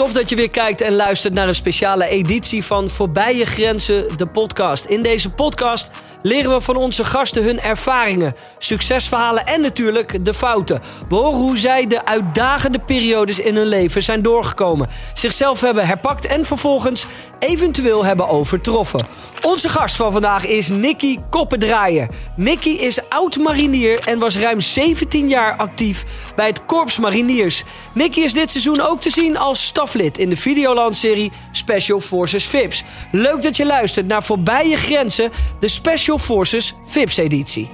[0.00, 4.16] Tof dat je weer kijkt en luistert naar een speciale editie van Voorbij je Grenzen,
[4.16, 4.84] de podcast.
[4.84, 5.90] In deze podcast
[6.22, 10.80] leren we van onze gasten hun ervaringen, succesverhalen en natuurlijk de fouten.
[11.08, 16.26] We horen hoe zij de uitdagende periodes in hun leven zijn doorgekomen, zichzelf hebben herpakt
[16.26, 17.06] en vervolgens
[17.38, 19.06] eventueel hebben overtroffen.
[19.42, 22.10] Onze gast van vandaag is Nicky Koppendraaier.
[22.36, 26.04] Nicky is oud-marinier en was ruim 17 jaar actief
[26.40, 27.64] bij het Korps Mariniers.
[27.94, 32.84] Nicky is dit seizoen ook te zien als staflid in de Videoland-serie Special Forces VIPS.
[33.12, 37.70] Leuk dat je luistert naar Voorbij je Grenzen, de Special Forces VIPS-editie.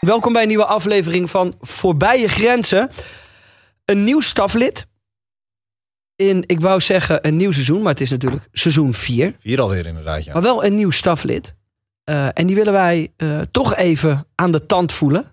[0.00, 2.90] Welkom bij een nieuwe aflevering van Voorbij je Grenzen.
[3.84, 4.86] Een nieuw staflid.
[6.14, 9.36] In, ik wou zeggen, een nieuw seizoen, maar het is natuurlijk seizoen 4.
[9.40, 10.32] Vier alweer inderdaad, ja.
[10.32, 11.55] Maar wel een nieuw staflid.
[12.06, 15.24] Eh, en die willen wij eh, toch even aan de tand voelen.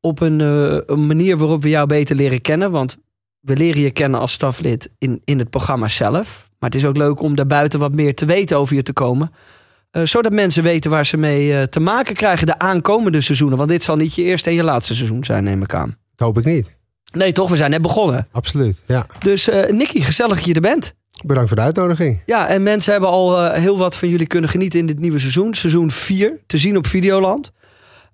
[0.00, 2.70] Op een, eh, een manier waarop we jou beter leren kennen.
[2.70, 2.98] Want
[3.40, 6.50] we leren je kennen als staflid in, in het programma zelf.
[6.58, 9.32] Maar het is ook leuk om daarbuiten wat meer te weten over je te komen.
[10.02, 13.58] Zodat mensen weten waar ze mee te maken krijgen de aankomende seizoenen.
[13.58, 15.96] Want dit zal niet je eerste en je laatste seizoen zijn, neem ik aan.
[16.14, 16.70] Dat hoop ik niet.
[17.12, 17.50] Nee, toch?
[17.50, 18.28] We zijn net begonnen.
[18.32, 18.82] Absoluut.
[18.86, 19.06] Ja.
[19.18, 20.94] Dus Nicky, gezellig dat je er bent.
[21.24, 22.22] Bedankt voor de uitnodiging.
[22.26, 25.18] Ja, en mensen hebben al eh, heel wat van jullie kunnen genieten in dit nieuwe
[25.18, 25.54] seizoen.
[25.54, 27.52] Seizoen 4, te zien op Videoland.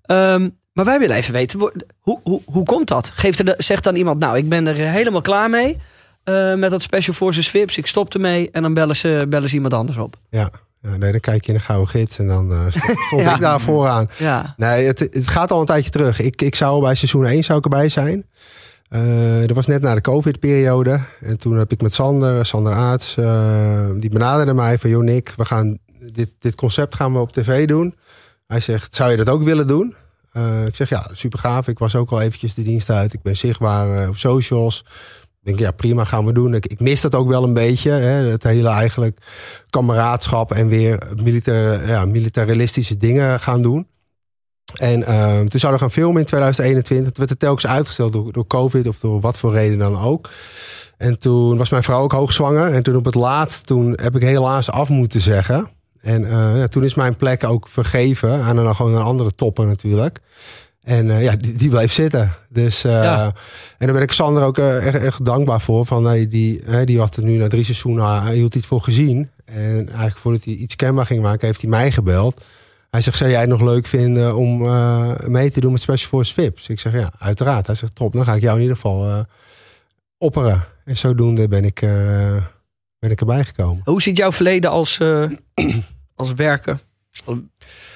[0.01, 1.59] Ehm, maar wij willen even weten,
[1.99, 3.11] hoe, hoe, hoe komt dat?
[3.15, 5.77] Geeft er, de- zegt dan iemand, nou, ik ben er eh, helemaal klaar mee.
[6.23, 7.77] eh, met dat Special Forces VIPs.
[7.77, 8.51] Ik stop ermee.
[8.51, 10.15] En dan bellen ze, bellen ze iemand anders op.
[10.29, 10.49] Ja.
[10.81, 13.33] ja nee, dan kijk je in de gouden gids en dan st- stond Ja.
[13.35, 14.09] ik daar vooraan.
[14.17, 16.19] Ja, Nee, het, het gaat al een tijdje terug.
[16.21, 18.25] Ik, ik zou bij seizoen 1 zou ik erbij zijn.
[18.89, 20.99] Eh, dat was net na de COVID-periode.
[21.19, 24.89] En toen heb ik met Sander, Sander Aarts, eh, die benaderde mij van...
[24.89, 25.77] joh Nick, we gaan
[26.11, 27.95] dit, dit concept gaan we op tv doen.
[28.47, 29.95] Hij zegt, zou je dat ook willen doen?
[30.31, 31.67] Eh, ik zeg, ja, super gaaf.
[31.67, 33.13] Ik was ook al eventjes de dienst uit.
[33.13, 34.85] Ik ben zichtbaar op socials.
[35.41, 36.53] Ik denk, ja, prima, gaan we doen.
[36.53, 37.91] Ik, ik mis dat ook wel een beetje.
[37.91, 39.17] Hè, het hele eigenlijk
[39.69, 43.87] kameraadschap en weer militair, ja, militaristische dingen gaan doen.
[44.73, 47.05] En eh, toen zouden we gaan filmen in 2021.
[47.07, 50.29] Toen werd het telkens uitgesteld door, door COVID of door wat voor reden dan ook.
[50.97, 52.73] En toen was mijn vrouw ook hoogzwanger.
[52.73, 55.69] En toen op het laatst, toen heb ik helaas af moeten zeggen.
[56.01, 59.65] En eh, ja, toen is mijn plek ook vergeven aan een, gewoon een andere topper
[59.65, 60.19] natuurlijk.
[60.83, 62.35] En eh, ja, die, die bleef zitten.
[62.49, 63.25] Dus, eh, Ja.
[63.77, 65.85] En daar ben ik Sander ook echt, echt dankbaar voor.
[65.85, 69.29] Van, hey, die, die had er nu na drie seizoenen, hield hij het voor gezien.
[69.45, 72.43] En eigenlijk voordat hij iets kenbaar ging maken, heeft hij mij gebeld.
[72.89, 76.09] Hij zegt, zou jij het nog leuk vinden om eh, mee te doen met Special
[76.09, 76.67] Force VIPs?
[76.69, 77.67] Ik zeg, ja, uiteraard.
[77.67, 79.19] Hij zegt, top, dan ga ik jou in ieder geval eh,
[80.17, 80.63] opperen.
[80.85, 81.89] En zodoende ben ik, eh,
[82.99, 83.81] ben ik erbij gekomen.
[83.85, 84.99] Hoe ziet jouw verleden als,
[86.15, 86.79] als werker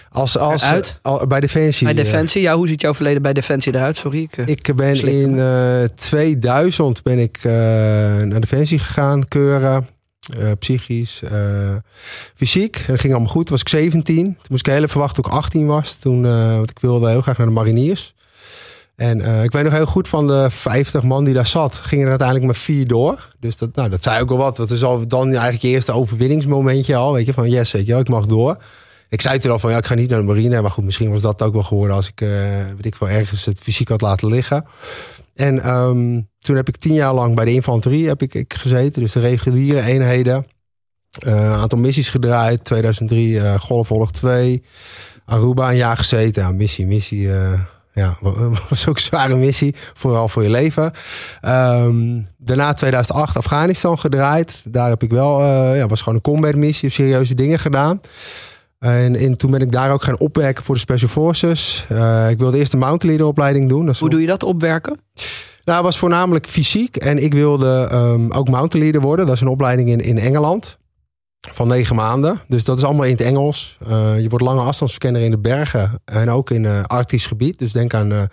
[0.10, 1.86] Als, als, al- bij Defensie.
[1.86, 2.42] bij Defensie?
[2.42, 3.98] Ja, hoe ziet jouw verleden bij Defensie eruit?
[3.98, 4.22] Sorry.
[4.22, 9.88] Ik, Ik ben in eh 2000 ben ik naar Defensie gegaan, keuren,
[10.40, 11.76] eh, psychisch, eh,
[12.36, 12.76] fysiek.
[12.76, 13.46] En dat ging allemaal goed.
[13.46, 14.24] Toen was ik 17.
[14.24, 15.96] Toen moest ik heel even verwachten toen ik 18 was.
[15.96, 18.14] Toen, eh, want ik wilde heel graag naar de mariniers.
[18.96, 22.10] En ik weet nog heel goed van de 50 man die daar zat, gingen er
[22.10, 23.28] uiteindelijk maar vier door.
[23.40, 24.56] Dus dat, nou, dat zei ook al wat.
[24.56, 27.14] Dat is al dan eigenlijk je eerste overwinningsmomentje al.
[27.14, 28.58] Weet je, van yes, wel, ik mag door.
[29.14, 30.62] Ik zei toen al van ja, ik ga niet naar de marine.
[30.62, 32.30] Maar goed, misschien was dat ook wel geworden als ik, eh
[32.76, 34.66] weet ik wel, ergens het fysiek had laten liggen.
[35.36, 39.02] En ehm, toen heb ik tien jaar lang bij de infanterie heb ik, ik gezeten.
[39.02, 40.46] Dus de reguliere eenheden.
[41.20, 42.64] Eh, Een aantal missies gedraaid.
[42.64, 44.64] 2003 eh Golfoorlog 2.
[45.26, 46.44] Aruba een jaar gezeten.
[46.44, 47.34] Ja, missie, missie.
[47.34, 47.60] eh,
[47.92, 48.18] ja,
[48.70, 49.76] was ook zware missie.
[49.94, 50.92] Vooral voor je leven.
[51.42, 54.62] Ehm, daarna 2008 Afghanistan gedraaid.
[54.64, 55.44] Daar heb ik wel,
[55.76, 56.88] ja, was gewoon een combat missie.
[56.90, 58.02] Heb serieuze dingen gedaan.
[58.84, 61.86] En, en toen ben ik daar ook gaan opwerken voor de Special Forces.
[61.90, 63.96] Eh, ik wilde eerst de Mountain Leader opleiding doen.
[64.00, 65.00] Hoe doe je dat opwerken?
[65.64, 66.96] nou, het was voornamelijk fysiek.
[66.96, 69.26] En ik wilde ehm, ook mountain leader worden.
[69.26, 70.78] Dat is een opleiding in, in Engeland.
[71.52, 72.40] Van negen maanden.
[72.48, 73.78] Dus dat is allemaal in het Engels.
[73.88, 75.92] Eh, je wordt lange afstandsverkenner in de bergen.
[76.06, 77.60] En ook in eh Arktisch gebied.
[77.60, 78.28] Dus denk aan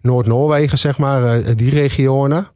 [0.00, 1.54] Noord-Noorwegen, zeg maar.
[1.56, 2.46] die regionen.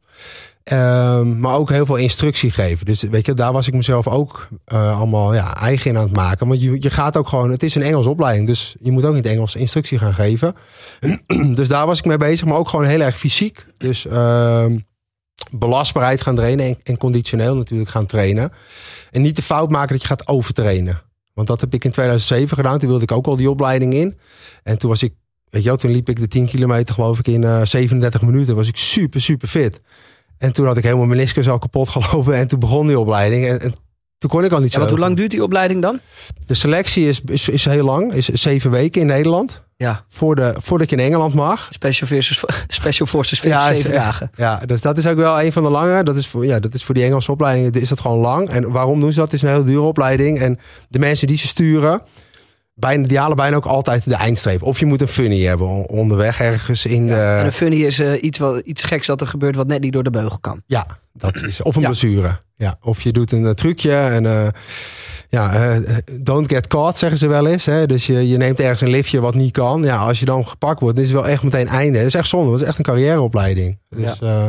[0.69, 2.87] Ehm, maar ook heel veel instructie geven.
[2.87, 6.17] Dus weet je, daar was ik mezelf ook eh, allemaal ja, eigen in aan het
[6.17, 6.49] maken.
[6.49, 8.47] Want je, je gaat ook gewoon, het is een Engels opleiding.
[8.47, 10.55] Dus je moet ook niet Engels instructie gaan geven.
[11.55, 12.47] dus daar was ik mee bezig.
[12.47, 13.67] Maar ook gewoon heel erg fysiek.
[13.77, 14.79] Dus ehm,
[15.51, 16.77] belastbaarheid gaan trainen.
[16.83, 18.53] En, conditioneel natuurlijk gaan trainen.
[19.11, 21.03] En niet de fout maken dat je gaat overtrainen.
[21.35, 22.79] Want dat heb ik in 2007 gedaan.
[22.79, 24.19] Toen wilde ik ook al die opleiding in.
[24.63, 25.15] En toen was ik,
[25.51, 28.57] weet je toen liep ik de 10 kilometer geloof ik in eh 37 minuten.
[28.57, 29.81] Was ik super, super fit.
[30.39, 32.35] En toen had ik helemaal mijn meniscus al kapot gelopen.
[32.35, 33.47] En toen begon die opleiding.
[33.47, 33.73] En, en
[34.19, 34.79] toen kon ik al niet Ja, zo.
[34.79, 36.01] want hoe lang duurt die opleiding dan?
[36.47, 39.63] De selectie is, is, is heel lang, is zeven weken in Nederland.
[39.77, 41.69] Ja, Voor de, voordat je in Engeland mag.
[41.71, 44.31] Special Forces, Special Forces 5, Ja, is 7 echt- dagen.
[44.37, 46.03] Ja, dus dat is ook wel een van de lange.
[46.03, 48.49] Dat is voor, ja, dat is voor die Engelse opleidingen is dat gewoon lang.
[48.49, 49.25] En waarom doen ze dat?
[49.33, 50.39] Het is een heel dure opleiding.
[50.41, 50.59] En
[50.89, 52.03] de mensen die ze sturen,
[52.79, 54.63] bijna, die halen bijna ook altijd de eindstreep.
[54.63, 57.15] Of je moet een funny hebben on- onderweg ergens in de...
[57.15, 59.93] En een funny is eh, iets, wat, iets geks dat er gebeurt wat net niet
[59.93, 60.63] door de beugel kan.
[60.67, 61.63] Ja, dat is.
[61.63, 61.87] Of een Ja.
[61.89, 62.39] blessure.
[62.57, 64.47] Ja, of je doet een eh, trucje en eh,
[65.29, 65.79] ja,
[66.21, 67.65] don't get caught zeggen ze wel eens.
[67.65, 67.87] Hè?
[67.87, 69.83] Dus je, je neemt ergens een liftje wat niet kan.
[69.83, 71.99] Ja, als je dan gepakt wordt, dan is het wel echt meteen einde.
[71.99, 72.51] Dat is echt zonde.
[72.51, 73.79] Dat is echt een carrièreopleiding.
[73.91, 74.45] Dus, eh,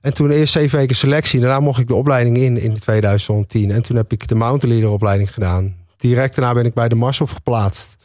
[0.00, 1.40] en toen eerst zeven weken selectie.
[1.40, 3.70] Daarna mocht ik de opleiding in in 2010.
[3.70, 5.76] En toen heb ik de mountain leader opleiding gedaan.
[6.08, 7.96] Direct daarna ben ik bij de Marshof geplaatst.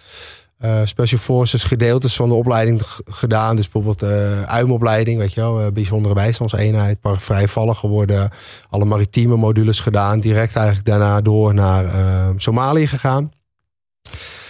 [0.57, 3.55] Eh, Special Forces gedeeltes van de opleiding gedaan.
[3.55, 5.59] Dus bijvoorbeeld eh UIM-opleiding, weet je wel.
[5.61, 8.29] eh, bijzondere bijstandseenheid, paar vrijvallig geworden.
[8.69, 10.19] Alle maritieme modules gedaan.
[10.19, 11.85] Direct eigenlijk daarna door naar
[12.37, 13.31] Somalië gegaan.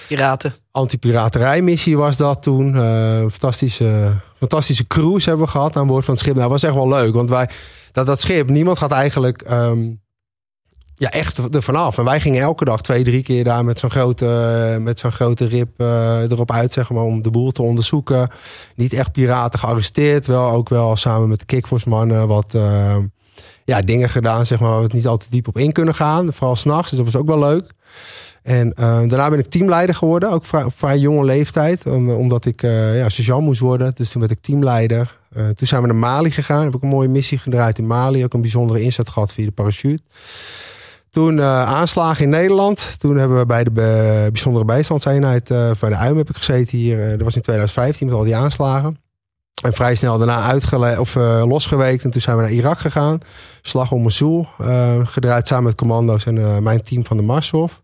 [0.07, 0.53] Piraten.
[0.71, 2.75] Anti-piraterijmissie was dat toen.
[2.75, 6.35] Eh, fantastische, fantastische cruise hebben we gehad aan boord van het schip.
[6.35, 7.13] Nou, dat was echt wel leuk.
[7.13, 7.49] Want wij,
[7.91, 9.87] dat, dat schip, niemand gaat eigenlijk ehm,
[10.99, 11.97] ja, echt er vanaf.
[11.97, 15.45] En wij gingen elke dag twee, drie keer daar met zo'n grote, met zo'n grote
[15.45, 18.29] rib eh, erop uit, zeg maar, om de boel te onderzoeken.
[18.75, 20.27] Niet echt piraten gearresteerd.
[20.27, 22.97] Wel ook wel samen met de Kickforce mannen wat eh,
[23.65, 26.33] ja, dingen gedaan, zeg maar, waar we het niet altijd diep op in kunnen gaan.
[26.33, 27.71] Vooral s'nachts, dus dat was ook wel leuk.
[28.43, 32.63] En eh, daarna ben ik teamleider geworden, ook vrij, op jonge leeftijd, om- omdat ik
[32.63, 33.91] eh ja, sergeant moest worden.
[33.95, 35.17] Dus toen werd ik teamleider.
[35.35, 38.23] Eh, toen zijn we naar Mali gegaan, heb ik een mooie missie gedraaid in Mali,
[38.23, 40.03] ook een bijzondere inzet gehad via de parachute.
[41.09, 42.87] Toen eh, aanslagen in Nederland.
[42.99, 43.71] Toen hebben we bij de
[44.31, 47.03] bijzondere bijstandseenheid, eh, bij de UIM heb ik gezeten hier.
[47.03, 48.97] eh, dat was in 2015 met al die aanslagen.
[49.63, 50.55] En vrij snel daarna
[50.99, 51.15] of
[51.45, 52.03] losgeweekt.
[52.03, 53.19] En toen zijn we naar Irak gegaan.
[53.61, 54.47] Slag om Mosul.
[54.57, 57.81] eh, gedraaid samen met commando's en mijn team van de Marshof.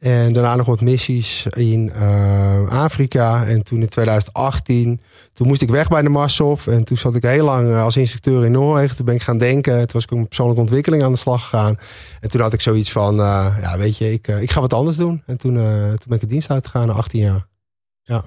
[0.00, 3.44] En daarna nog wat missies in eh, Afrika.
[3.44, 5.00] En toen in 2018,
[5.32, 6.66] toen moest ik weg bij de Marshof.
[6.66, 8.96] En toen zat ik heel lang eh, als instructeur in Noorwegen.
[8.96, 9.78] Toen ben ik gaan denken.
[9.78, 11.76] Toen was ik ook met persoonlijke ontwikkeling aan de slag gegaan.
[12.20, 14.96] En toen had ik zoiets van, eh, ja weet je, ik, ik ga wat anders
[14.96, 15.22] doen.
[15.26, 17.46] En toen, eh, toen ben ik de dienst uitgegaan na 18 jaar.
[18.02, 18.22] Ja,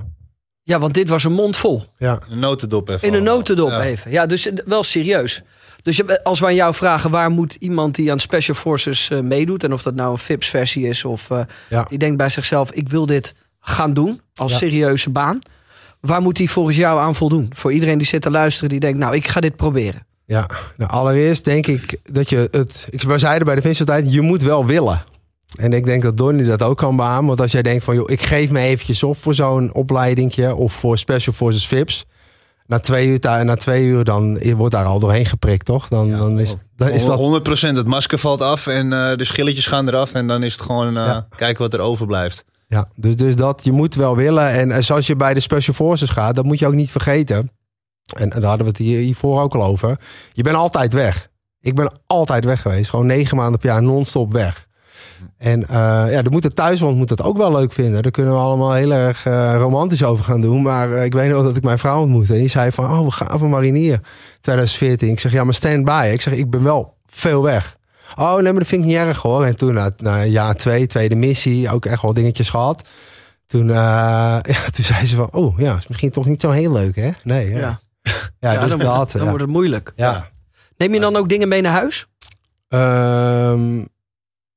[0.63, 1.83] Ja, want dit was een mond vol.
[1.97, 2.19] ja.
[2.29, 3.07] Een notendop even.
[3.07, 3.83] In een notendop Ja.
[3.83, 4.11] even.
[4.11, 5.41] Ja, dus wel serieus.
[5.83, 9.63] Dus als we aan jou vragen waar moet iemand die aan Special Forces eh, meedoet...
[9.63, 11.39] en of dat nou een FIPS-versie is of eh,
[11.69, 11.85] Ja.
[11.89, 12.71] die denkt bij zichzelf...
[12.71, 14.57] ik wil dit gaan doen als Ja.
[14.57, 15.39] serieuze baan.
[15.99, 17.51] Waar moet hij volgens jou aan voldoen?
[17.55, 18.99] Voor iedereen die zit te luisteren die denkt...
[18.99, 20.05] nou, ik ga dit proberen.
[20.25, 20.45] Ja,
[20.77, 22.87] nou, allereerst denk ik dat je het.
[22.89, 25.03] Ik, we zeiden bij de altijd: je moet wel willen.
[25.55, 27.25] En ik denk dat Donnie dat ook kan beamen.
[27.27, 30.73] Want als jij denkt van, joh, ik geef me eventjes op voor zo'n opleidingje of
[30.73, 32.05] voor Special Forces VIPs.
[32.73, 35.87] Na twee uur, daar- na twee uur dan wordt daar al doorheen geprikt, toch?
[35.87, 37.19] Dan, Ja, dan, is, dan is dat.
[37.19, 40.13] 100% het masker valt af en eh, de schilletjes gaan eraf.
[40.13, 41.27] En dan is het gewoon eh, Ja.
[41.35, 42.43] kijken wat er overblijft.
[42.67, 44.51] Ja, dus, dus dat, je moet wel willen.
[44.51, 47.51] En eh, zoals je bij de Special Forces gaat, dat moet je ook niet vergeten.
[48.15, 49.99] En, en daar hadden we het hier, hiervoor ook al over.
[50.31, 51.29] Je bent altijd weg.
[51.61, 52.89] Ik ben altijd weg geweest.
[52.89, 54.67] Gewoon negen maanden per jaar non-stop weg.
[55.37, 58.01] En eh, ja, de moet het thuisland moet dat ook wel leuk vinden.
[58.01, 60.61] Daar kunnen we allemaal heel erg eh, romantisch over gaan doen.
[60.61, 62.33] Maar eh, ik weet nog dat ik mijn vrouw ontmoette.
[62.33, 63.99] En die zei van, oh, we gaan van marinier.
[64.41, 65.09] 2014.
[65.09, 66.09] Ik zeg, ja, maar stand by.
[66.13, 67.77] Ik zeg, ik ben wel veel weg.
[68.15, 69.45] Oh, nee, maar dat vind ik niet erg hoor.
[69.45, 72.89] En toen, na, na jaar twee, tweede missie, ook echt wel dingetjes gehad.
[73.47, 74.41] Toen, ja,
[74.71, 77.09] toen zei ze van, oh ja, is misschien toch niet zo heel leuk hè?
[77.23, 77.57] Nee, ja.
[77.57, 77.79] Ja,
[78.39, 79.11] Ja, Ja, dus dan, dat.
[79.11, 79.27] dan ja.
[79.27, 79.93] wordt het moeilijk.
[79.95, 80.31] ja.
[80.77, 82.07] Neem je dan ook dingen mee naar huis?
[82.67, 83.83] Ehm,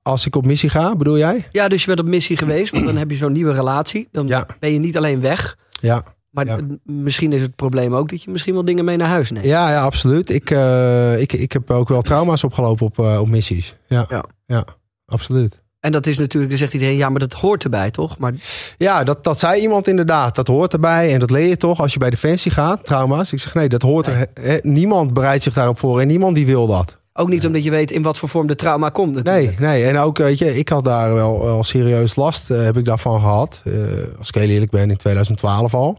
[0.07, 1.47] als ik op missie ga, bedoel jij?
[1.51, 4.09] Ja, dus je bent op missie geweest, want dan heb je zo'n nieuwe relatie.
[4.13, 4.47] Dan Ja.
[4.61, 5.57] ben je niet alleen weg.
[5.71, 6.03] Ja.
[6.31, 6.59] Maar Ja.
[6.85, 9.45] misschien is het probleem ook dat je misschien wel dingen mee naar huis neemt.
[9.47, 10.31] Ja, ja, absoluut.
[10.31, 13.75] Ik, eh, ik, ik heb ook wel trauma's opgelopen op, eh, op missies.
[13.87, 14.07] Ja.
[14.09, 14.25] Ja.
[14.47, 14.65] ja,
[15.07, 15.57] absoluut.
[15.81, 18.19] En dat is natuurlijk, dan zegt iedereen, ja, maar dat hoort erbij, toch?
[18.19, 18.33] Maar
[18.77, 20.35] Ja, dat, dat zei iemand inderdaad.
[20.35, 23.33] Dat hoort erbij en dat leer je toch als je bij Defensie gaat, trauma's.
[23.33, 24.29] Ik zeg nee, dat hoort er.
[24.63, 26.97] niemand bereidt zich daarop voor en niemand die wil dat.
[27.17, 29.59] Ook niet omdat je weet in wat voor vorm de trauma komt Nee, natuurlijk.
[29.59, 29.85] nee.
[29.85, 33.21] En ook, weet je, ik had daar wel, wel serieus last, eh, heb ik daarvan
[33.21, 33.61] gehad.
[33.65, 33.73] Eh,
[34.19, 35.97] als ik heel eerlijk ben, in 2012 al.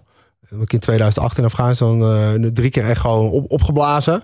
[0.48, 4.24] Heb ik in 2008 in Afghanistan eh, drie keer echt gewoon op, opgeblazen.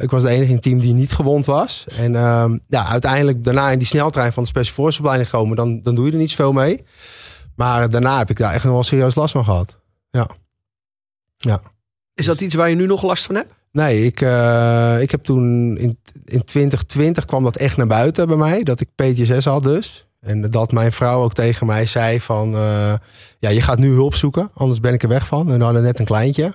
[0.00, 1.86] Ik was de enige in het team die niet gewond was.
[1.96, 5.80] En ehm, ja, uiteindelijk daarna in die sneltrein van de Special Forces opleiding gekomen, dan,
[5.82, 6.84] dan doe je er niet zoveel mee.
[7.56, 9.76] Maar daarna heb ik daar echt nog wel serieus last van gehad.
[12.14, 13.52] Is dat iets waar je nu nog last van hebt?
[13.72, 18.36] Nee, ik, eh, ik heb toen in, in 2020 kwam dat echt naar buiten bij
[18.36, 18.62] mij.
[18.62, 20.06] Dat ik PTSS had dus.
[20.20, 22.54] En dat mijn vrouw ook tegen mij zei van...
[22.54, 22.94] eh,
[23.38, 25.50] ja, je gaat nu hulp zoeken, anders ben ik er weg van.
[25.52, 26.54] En we hadden net een kleintje.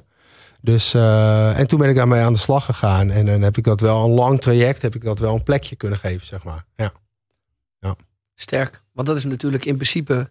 [0.61, 3.09] Dus, eh, en toen ben ik daarmee aan de slag gegaan.
[3.09, 5.75] En dan heb ik dat wel een lang traject, heb ik dat wel een plekje
[5.75, 6.65] kunnen geven, zeg maar.
[6.75, 6.93] Ja.
[8.35, 8.83] Sterk.
[8.93, 10.29] Want dat is natuurlijk in principe,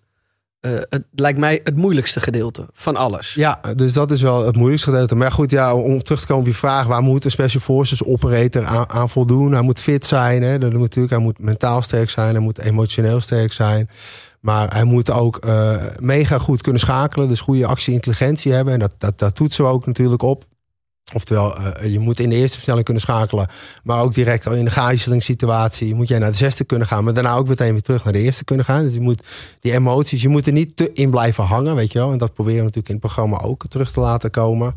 [0.63, 3.35] eh, het lijkt mij het moeilijkste gedeelte van alles.
[3.35, 5.15] Ja, dus dat is wel het moeilijkste gedeelte.
[5.15, 8.05] Maar goed, ja, om terug te komen op je vraag, waar moet een Special Forces
[8.05, 9.53] operator aan, voldoen?
[9.53, 10.59] Hij moet fit zijn, hè?
[10.59, 13.89] Dat moet natuurlijk, hij moet mentaal sterk zijn, hij moet emotioneel sterk zijn.
[14.41, 18.73] Maar hij moet ook eh, mega goed kunnen schakelen, dus goede actie-intelligentie hebben.
[18.75, 20.45] En dat, dat, dat toetsen we ook natuurlijk op.
[21.15, 23.47] Oftewel, uh, je moet in de eerste versnelling kunnen schakelen.
[23.83, 27.05] Maar ook direct al in de gazelingssituatie moet jij naar de zesde kunnen gaan.
[27.05, 28.83] Maar daarna ook meteen weer terug naar de eerste kunnen gaan.
[28.83, 29.23] Dus je moet
[29.61, 32.13] die emoties, je moet er niet te in blijven hangen, weet je wel.
[32.13, 34.75] En dat proberen we natuurlijk in het programma ook terug te laten komen.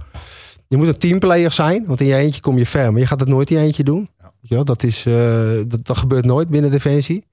[0.68, 2.92] Je moet een teamplayer zijn, want in je eentje kom je ver.
[2.92, 4.10] Maar je gaat het nooit in je eentje doen.
[4.20, 4.66] Weet je wel?
[4.66, 5.16] Dat, is, uh,
[5.68, 7.26] dat, dat gebeurt nooit binnen Defensie.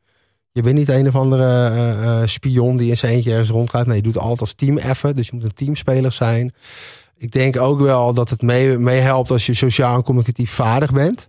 [0.52, 3.86] Je bent niet een of andere uh, spion die in zijn eentje ergens rondgaat.
[3.86, 5.16] Nee, je doet het altijd als team effort.
[5.16, 6.54] Dus je moet een teamspeler zijn.
[7.22, 11.28] Ik denk ook wel dat het meehelpt mee als je sociaal en communicatief vaardig bent.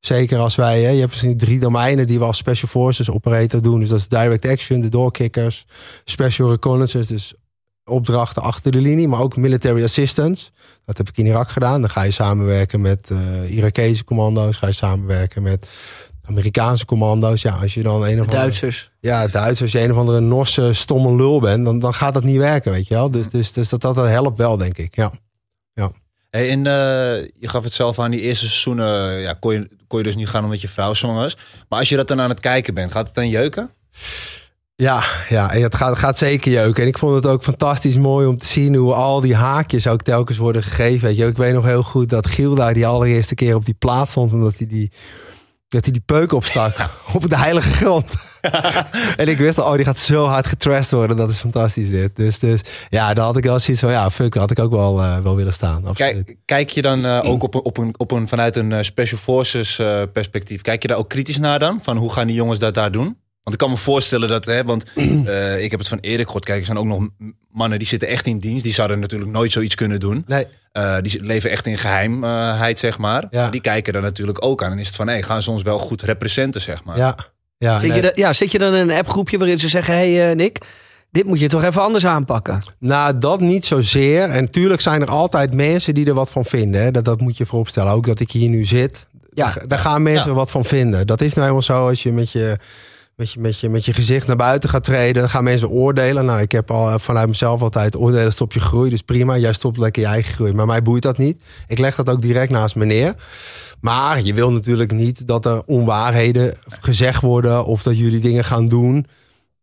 [0.00, 3.62] Zeker als wij, hè, je hebt misschien drie domeinen die we als Special Forces operator
[3.62, 3.80] doen.
[3.80, 5.66] Dus dat is direct action, de doorkickers,
[6.04, 7.34] special reconnaissance, dus
[7.84, 10.50] opdrachten achter de linie, maar ook military assistance.
[10.84, 11.80] Dat heb ik in Irak gedaan.
[11.80, 15.68] Dan ga je samenwerken met uh, Irakese commando's, ga je samenwerken met
[16.24, 17.42] Amerikaanse commando's.
[17.42, 18.26] Ja, als je dan een of andere...
[18.26, 18.90] Duitsers.
[19.00, 19.60] Ja, Duitsers.
[19.60, 22.72] Als je een of andere Norse stomme lul bent, dan, dan gaat dat niet werken,
[22.72, 23.10] weet je wel.
[23.10, 24.96] Dus, dus, dus dat, dat helpt wel, denk ik.
[24.96, 25.12] Ja.
[26.32, 26.64] Hey, en uh,
[27.38, 30.28] je gaf het zelf aan, die eerste seizoenen ja, kon, je, kon je dus niet
[30.28, 31.36] gaan omdat je vrouw zwanger is.
[31.68, 33.70] Maar als je dat dan aan het kijken bent, gaat het dan jeuken?
[34.74, 36.82] Ja, ja het, gaat, het gaat zeker jeuken.
[36.82, 40.02] En ik vond het ook fantastisch mooi om te zien hoe al die haakjes ook
[40.02, 41.06] telkens worden gegeven.
[41.06, 43.76] Weet je, ik weet nog heel goed dat Giel daar die allereerste keer op die
[43.78, 44.32] plaats stond.
[44.32, 44.92] Omdat hij die,
[45.68, 46.90] dat hij die peuk opstak ja.
[47.14, 48.14] op de heilige grond.
[49.16, 51.16] en ik wist al, oh, die gaat zo hard getrashed worden.
[51.16, 52.16] Dat is fantastisch dit.
[52.16, 55.00] Dus, dus ja, daar had ik wel zoiets van, ja, fuck, had ik ook wel,
[55.00, 55.86] uh, wel willen staan.
[55.86, 56.24] Absoluut.
[56.24, 58.78] Kijk, kijk je dan uh, ook op een, op een, op een, vanuit een uh,
[58.80, 59.80] Special Forces
[60.12, 61.78] perspectief, kijk je daar ook kritisch naar dan?
[61.82, 63.16] Van hoe gaan die jongens dat daar doen?
[63.42, 64.84] Want ik kan me voorstellen dat, hè, want
[65.64, 67.08] ik heb het van Erik gehoord, kijk, er zijn ook nog
[67.52, 68.64] mannen die zitten echt in dienst.
[68.64, 70.24] Die zouden natuurlijk nooit zoiets kunnen doen.
[70.26, 70.46] Nee.
[70.72, 73.26] Uh, die leven echt in geheimheid, zeg maar.
[73.30, 73.50] Ja.
[73.50, 74.72] Die kijken er natuurlijk ook aan.
[74.72, 76.96] En is het van, hé, hey, gaan ze ons wel goed representen, zeg maar.
[76.96, 77.16] Ja.
[77.62, 77.96] Ja, zit, nee.
[77.96, 79.94] je dan, ja, zit je dan in een appgroepje waarin ze zeggen...
[79.94, 80.58] hey, uh, Nick,
[81.10, 82.58] dit moet je toch even anders aanpakken?
[82.78, 84.22] Nou, dat niet zozeer.
[84.22, 86.82] En tuurlijk zijn er altijd mensen die er wat van vinden.
[86.82, 86.90] Hè.
[86.90, 87.92] Dat, dat moet je vooropstellen.
[87.92, 89.06] Ook dat ik hier nu zit.
[89.34, 89.44] Ja.
[89.44, 90.36] Daar, daar gaan mensen Ja.
[90.36, 91.06] wat van vinden.
[91.06, 92.56] Dat is nou helemaal zo als je met je...
[93.16, 96.24] Met je, met, je, met je gezicht naar buiten gaat treden, dan gaan mensen oordelen.
[96.24, 98.90] Nou, ik heb al eh, vanuit mezelf altijd oordelen stop je groei.
[98.90, 100.52] Dus prima, jij stopt lekker je eigen groei.
[100.52, 101.42] Maar mij boeit dat niet.
[101.66, 103.14] Ik leg dat ook direct naast me neer.
[103.82, 108.68] Maar je wil natuurlijk niet dat er onwaarheden gezegd worden of dat jullie dingen gaan
[108.68, 109.06] doen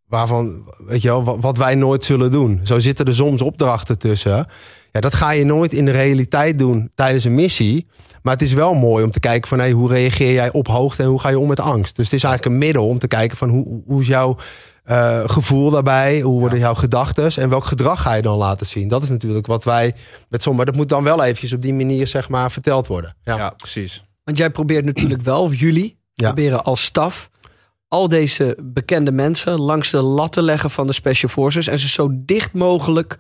[0.08, 2.60] waarvan, weet je wel, wat, wij nooit zullen doen.
[2.64, 4.48] Zo zitten er soms opdrachten tussen.
[4.92, 7.88] Ja, dat ga je nooit in de realiteit doen tijdens een missie.
[8.22, 11.04] Maar het is wel mooi om te kijken van hey, hoe reageer jij op hoogte
[11.04, 11.96] en hoe ga je om met angst.
[11.96, 14.38] Dus het is eigenlijk een middel om te kijken van hoe, hoe is jouw
[14.86, 18.88] uh, gevoel daarbij, hoe worden jouw gedachten en welk gedrag ga je dan laten zien.
[18.88, 19.94] Dat is natuurlijk wat wij
[20.30, 23.16] met sommigen, dat moet dan wel eventjes op die manier zeg maar verteld worden.
[23.24, 24.04] Ja, Ja, precies.
[24.30, 26.26] Want jij probeert natuurlijk wel, of jullie Ja.
[26.26, 27.30] proberen als staf...
[27.88, 31.68] al deze bekende mensen langs de lat te leggen van de Special Forces...
[31.68, 33.18] en ze zo dicht mogelijk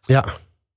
[0.00, 0.24] ja.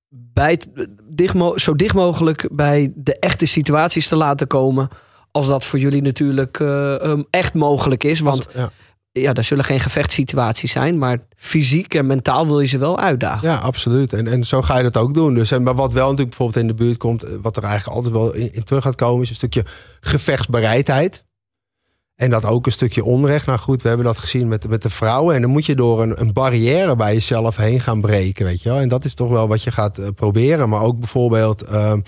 [0.08, 4.88] bij het- dicht zo dicht mogelijk bij de echte situaties te laten komen.
[5.30, 8.20] Als dat voor jullie natuurlijk eh, um, echt mogelijk is.
[8.20, 8.70] Want ja.
[9.20, 10.98] Ja, er zullen geen gevechtssituaties zijn.
[10.98, 13.48] Maar fysiek en mentaal wil je ze wel uitdagen.
[13.48, 14.12] Ja, absoluut.
[14.12, 15.34] En, en zo ga je dat ook doen.
[15.34, 17.96] Dus, en, maar wat wel natuurlijk bijvoorbeeld in de buurt komt, eh, wat er eigenlijk
[17.96, 19.64] altijd wel in, in terug gaat komen, is een stukje
[20.00, 21.24] gevechtsbereidheid.
[22.16, 23.46] En dat ook een stukje onrecht.
[23.46, 25.34] Nou goed, we hebben dat gezien met, met de vrouwen.
[25.34, 28.68] En dan moet je door een, een barrière bij jezelf heen gaan breken, weet je
[28.68, 28.78] wel.
[28.78, 30.68] En dat is toch wel wat je gaat eh, proberen.
[30.68, 32.00] Maar ook bijvoorbeeld, ehm,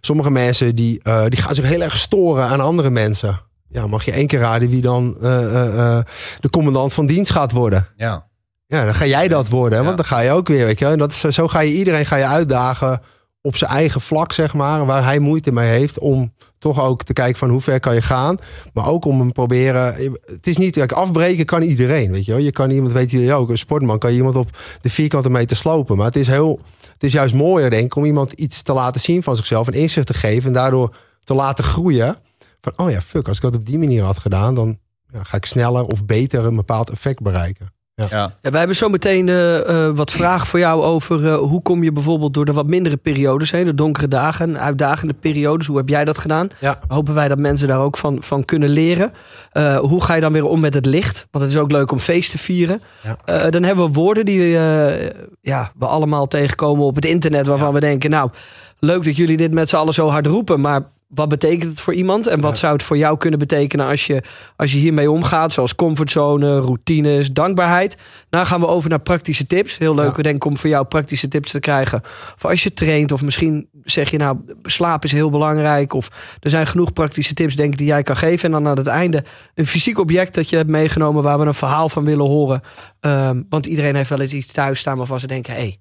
[0.00, 3.40] sommige mensen die, eh, die gaan zich heel erg storen aan andere mensen.
[3.74, 6.04] Ja, mag je één keer raden wie dan eh, eh, eh,
[6.40, 7.88] de commandant van dienst gaat worden?
[7.96, 8.26] Ja.
[8.66, 9.78] Ja, dan ga jij dat worden.
[9.78, 9.84] Ja.
[9.84, 10.86] Want dan ga je ook weer, weet je.
[10.86, 13.00] En dat is, zo ga je iedereen ga je uitdagen
[13.40, 14.86] op zijn eigen vlak, zeg maar.
[14.86, 18.02] Waar hij moeite mee heeft om toch ook te kijken van hoe ver kan je
[18.02, 18.36] gaan.
[18.72, 19.94] Maar ook om hem proberen...
[20.24, 22.40] Het is niet, kijk, afbreken kan iedereen, weet je wel.
[22.40, 25.56] Je kan iemand, weet jullie ook, een sportman kan je iemand op de vierkante meter
[25.56, 25.96] slopen.
[25.96, 26.60] Maar het is heel...
[26.92, 29.66] Het is juist mooier, denk ik, om iemand iets te laten zien van zichzelf.
[29.66, 32.16] Een inzicht te geven en daardoor te laten groeien.
[32.64, 34.54] Van, oh ja, fuck, als ik dat op die manier had gedaan...
[34.54, 34.78] dan
[35.12, 37.72] ja, ga ik sneller of beter een bepaald effect bereiken.
[37.96, 38.06] Ja.
[38.10, 41.82] Ja, wij hebben zo meteen eh, eh, wat vragen voor jou over eh, hoe kom
[41.82, 43.64] je bijvoorbeeld door de wat mindere periodes heen.
[43.64, 45.66] De donkere dagen, uitdagende periodes.
[45.66, 46.48] Hoe heb jij dat gedaan?
[46.60, 46.78] Ja.
[46.88, 49.12] Hopen wij dat mensen daar ook van, van kunnen leren.
[49.52, 51.26] Eh, hoe ga je dan weer om met het licht?
[51.30, 52.82] Want het is ook leuk om feest te vieren.
[53.02, 53.16] Ja.
[53.24, 57.46] Eh, dan hebben we woorden die eh, ja, we allemaal tegenkomen op het internet.
[57.46, 58.30] Waarvan we denken, nou,
[58.78, 60.60] leuk dat jullie dit met z'n allen zo hard roepen.
[60.60, 60.82] Maar
[61.14, 62.26] wat betekent het voor iemand?
[62.26, 62.56] En wat Ja.
[62.58, 64.22] zou het voor jou kunnen betekenen als je,
[64.56, 65.52] als je hiermee omgaat?
[65.52, 67.96] Zoals comfortzone, routines, dankbaarheid.
[68.30, 69.78] Nou gaan we over naar praktische tips.
[69.78, 70.16] Heel leuk, Ja.
[70.16, 72.00] we denken om voor jou praktische tips te krijgen.
[72.36, 75.92] Voor als je traint of misschien zeg je nou, slaap is heel belangrijk.
[75.92, 76.08] Of
[76.40, 78.44] er zijn genoeg praktische tips denk ik die jij kan geven.
[78.44, 81.22] En dan aan het einde een fysiek object dat je hebt meegenomen...
[81.22, 82.60] waar we een verhaal van willen horen.
[83.00, 85.54] Ehm, want iedereen heeft wel eens iets thuis staan waarvan ze denken...
[85.54, 85.78] Hey,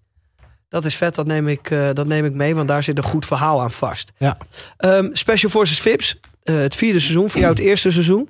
[0.73, 3.03] dat is vet, dat neem, ik, eh, dat neem ik mee, want daar zit een
[3.03, 4.11] goed verhaal aan vast.
[4.17, 4.37] Ja.
[4.77, 8.29] Ehm, Special Forces Vips, eh, het vierde seizoen, voor jou het eerste seizoen.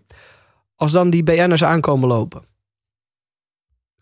[0.75, 2.43] Als dan die BN'ers aankomen lopen.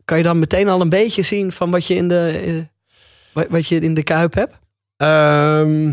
[0.05, 2.41] Kan je dan meteen al een beetje zien van wat je in de,
[3.33, 4.55] eh, wat- je in de kuip hebt?
[4.97, 5.83] Ehm,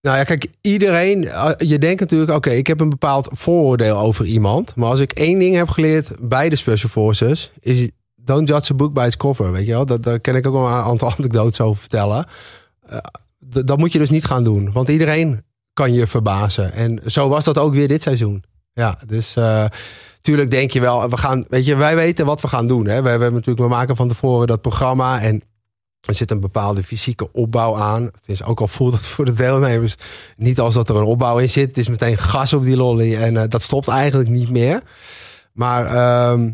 [0.00, 1.20] nou ja, kijk, iedereen,
[1.58, 4.74] je denkt natuurlijk, oké, ik heb een bepaald vooroordeel over iemand.
[4.74, 7.88] Maar als ik één ding heb geleerd bij de Special Forces, is
[8.24, 9.86] don't judge a book by its cover, weet je wel.
[9.86, 12.26] Dat, daar kan ik ook wel een aantal anekdotes over vertellen.
[12.86, 12.98] Eh,
[13.64, 16.72] dat moet je dus niet gaan doen, want iedereen kan je verbazen.
[16.72, 18.42] En zo was dat ook weer dit seizoen.
[18.72, 19.64] Ja, dus eh
[20.22, 22.86] tuurlijk denk je wel, we gaan, weet je, wij weten wat we gaan doen.
[22.86, 23.02] Hè?
[23.02, 25.42] We, hebben natuurlijk, we maken van tevoren dat programma en
[26.00, 28.02] er zit een bepaalde fysieke opbouw aan.
[28.02, 29.94] Het is ook al voelt het voor de deelnemers
[30.36, 31.66] niet als dat er een opbouw in zit.
[31.68, 34.82] Het is meteen gas op die lolly en eh, dat stopt eigenlijk niet meer.
[35.52, 36.50] Maar ehm,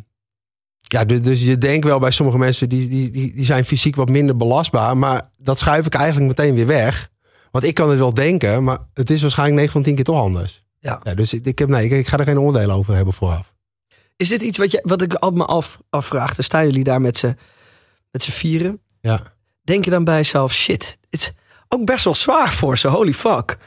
[0.88, 4.08] ja, dus, dus je denkt wel bij sommige mensen die, die, die, zijn fysiek wat
[4.08, 4.96] minder belastbaar.
[4.96, 7.10] Maar dat schuif ik eigenlijk meteen weer weg.
[7.50, 10.20] Want ik kan het wel denken, maar het is waarschijnlijk 9 van 10 keer toch
[10.20, 10.64] anders.
[10.80, 11.00] Ja.
[11.14, 13.54] dus ik, ik, heb, nee, ik, ik ga er geen oordeel over hebben vooraf.
[14.16, 16.34] Is dit iets wat, je, wat ik altijd me af, afvraag?
[16.34, 17.36] Dan staan jullie daar met z'n
[18.10, 18.82] met vieren.
[19.00, 19.20] Ja.
[19.62, 21.32] Denk je dan bij jezelf, shit, het is
[21.68, 23.58] ook best wel zwaar voor ze, holy fuck.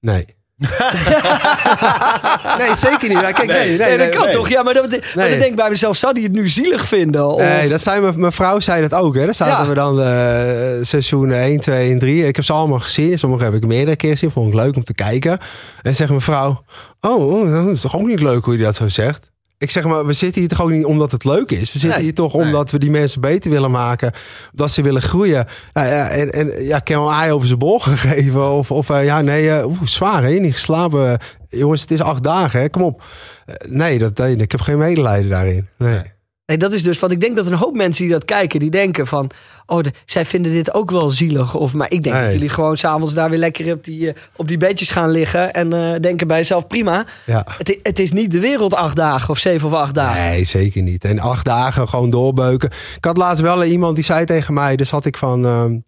[0.00, 0.38] Nee.
[2.58, 3.18] nee, zeker niet.
[3.20, 4.34] Kijk, nee, nee, Nee, nee, dat kan nee.
[4.34, 4.48] toch?
[4.48, 7.26] Ja, maar dat, ik denk bij mezelf, zou die het nu zielig vinden?
[7.26, 9.14] Of, Nee, dat zei mijn, mijn vrouw zei dat ook.
[9.14, 9.24] Hè.
[9.24, 9.68] Daar zaten Ja.
[9.68, 12.26] we dan eh seizoen 1, 2 en 3.
[12.26, 13.18] Ik heb ze allemaal gezien.
[13.18, 14.30] Sommige heb ik meerdere keer gezien.
[14.30, 15.38] Vond ik leuk om te kijken.
[15.82, 16.62] En zegt mijn vrouw...
[17.00, 19.29] Oh, dat is toch ook niet leuk hoe je dat zo zegt?
[19.60, 21.72] Ik zeg maar, we zitten hier toch ook niet omdat het leuk is.
[21.72, 22.00] We zitten Nee.
[22.00, 24.12] hier toch omdat we die mensen beter willen maken.
[24.52, 25.46] Dat ze willen groeien.
[25.72, 28.50] Nou, ja, en, en ja, ik heb wel een aai over zijn bol gegeven.
[28.50, 31.18] Of, of eh, ja, nee, eh, oeh, zwaar hè, niet geslapen.
[31.48, 33.02] Jongens, het is acht dagen hè, kom op.
[33.46, 35.68] Eh, nee, dat, nee, ik heb geen medelijden daarin.
[35.76, 36.02] Nee.
[36.50, 38.70] Nee, dat is dus wat ik denk dat een hoop mensen die dat kijken, die
[38.70, 39.30] denken van,
[39.66, 41.54] oh, de- zij vinden dit ook wel zielig.
[41.54, 42.24] Of, maar ik denk Nee.
[42.24, 45.52] dat jullie gewoon s'avonds daar weer lekker op die, eh, op die bedjes gaan liggen
[45.52, 47.04] en eh, denken bij jezelf, prima.
[47.26, 47.46] Ja.
[47.58, 50.22] Het, het is niet de wereld acht dagen of zeven of acht dagen.
[50.24, 51.04] Nee, zeker niet.
[51.04, 52.70] En acht dagen gewoon doorbeuken.
[52.96, 55.44] Ik had laatst wel iemand die zei tegen mij, dus had ik van...
[55.44, 55.78] ehm,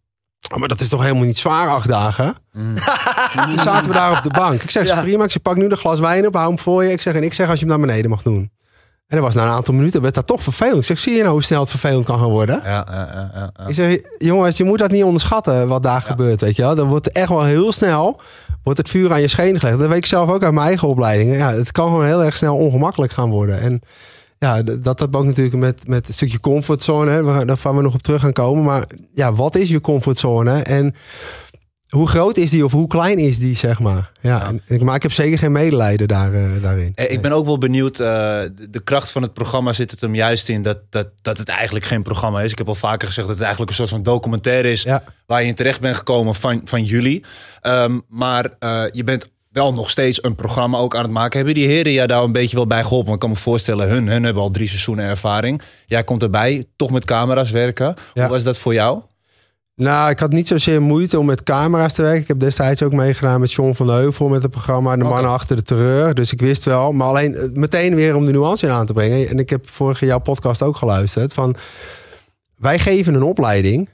[0.53, 2.35] "Oh, maar dat is toch helemaal niet zwaar, acht dagen?
[3.51, 4.63] Toen zaten we daar op de bank.
[4.63, 5.01] Ik zeg, Ja.
[5.03, 6.91] prima, ik zeg, pak nu de glas wijn op, hou hem voor je.
[6.93, 8.51] Ik zeg, en ik zeg als je hem naar beneden mag doen.
[9.13, 10.77] En dat was na een aantal minuten, werd dat toch vervelend.
[10.77, 12.61] Ik zeg, zie je nou hoe snel het vervelend kan gaan worden?
[12.65, 13.67] Ja, ja, ja, ja.
[13.67, 16.75] Ik zeg, jongens, je moet dat niet onderschatten wat daar gebeurt, weet je wel.
[16.75, 18.21] Dan wordt echt wel heel snel,
[18.63, 19.79] wordt het vuur aan je schenen gelegd.
[19.79, 21.37] Dat weet ik zelf ook uit mijn eigen opleidingen.
[21.37, 23.61] Ja, het kan gewoon heel erg snel ongemakkelijk gaan worden.
[23.61, 23.81] En
[24.39, 27.11] ja, dat heb ook natuurlijk met, met een stukje comfortzone.
[27.11, 27.25] Hè.
[27.33, 28.65] Gaan- Daar gaan we nog op terug gaan komen.
[28.65, 30.63] Maar ja, wat is je comfortzone?
[30.63, 30.95] En
[31.93, 34.11] hoe groot is die of hoe klein is die, zeg maar?
[34.21, 36.93] Ja, en maar ik heb zeker geen medelijden daar, eh, daarin.
[36.95, 38.01] Eh, Ik ben ook wel benieuwd.
[38.01, 38.07] eh,
[38.71, 41.85] de, kracht van het programma zit het hem juist in dat, dat, dat het eigenlijk
[41.85, 42.53] geen programma is.
[42.53, 44.83] Ik heb al vaker gezegd dat het eigenlijk een soort van documentaire is.
[44.83, 45.03] Ja.
[45.27, 47.25] Waar je in terecht bent gekomen van, van jullie.
[47.61, 48.51] Ehm, maar
[48.93, 51.37] je bent wel nog steeds een programma ook aan het maken.
[51.37, 53.05] Hebben die heren jou daar een beetje wel bij geholpen?
[53.11, 55.63] Want ik kan me voorstellen, hun, hun hebben al drie seizoenen ervaring.
[55.85, 57.95] Jij komt erbij, toch met camera's werken.
[58.15, 58.23] Ja.
[58.23, 59.01] Hoe was dat voor jou?
[59.75, 62.21] Nou, ik had niet zozeer moeite om met camera's te werken.
[62.21, 65.05] Ik heb destijds ook meegedaan met John van de Heuvel met het programma De.
[65.05, 66.15] Mannen Achter de Terreur.
[66.15, 68.93] Dus ik wist wel, maar alleen eh, meteen weer om de nuance in aan te
[68.93, 69.29] brengen.
[69.29, 71.33] En ik heb vorige jouw podcast ook geluisterd.
[71.33, 71.57] Van,
[72.57, 73.89] wij geven een opleiding,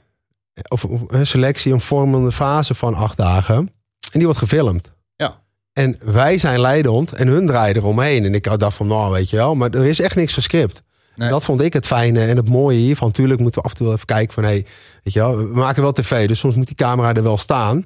[0.67, 3.55] of, of een selectie, een vormende fase van acht dagen.
[3.55, 3.69] En
[4.11, 4.89] die wordt gefilmd.
[5.15, 5.41] Ja.
[5.73, 8.25] En wij zijn leidend en hun draaien eromheen.
[8.25, 10.81] En ik dacht van, nou weet je wel, maar er is echt niks gescript.
[11.19, 11.29] Nee.
[11.29, 13.11] Dat vond ik het fijne en het mooie hiervan.
[13.11, 14.43] Tuurlijk moeten we af en toe wel even kijken van...
[14.43, 14.65] Hey,
[15.03, 17.85] weet je wel, we maken wel tv, dus soms moet die camera er wel staan.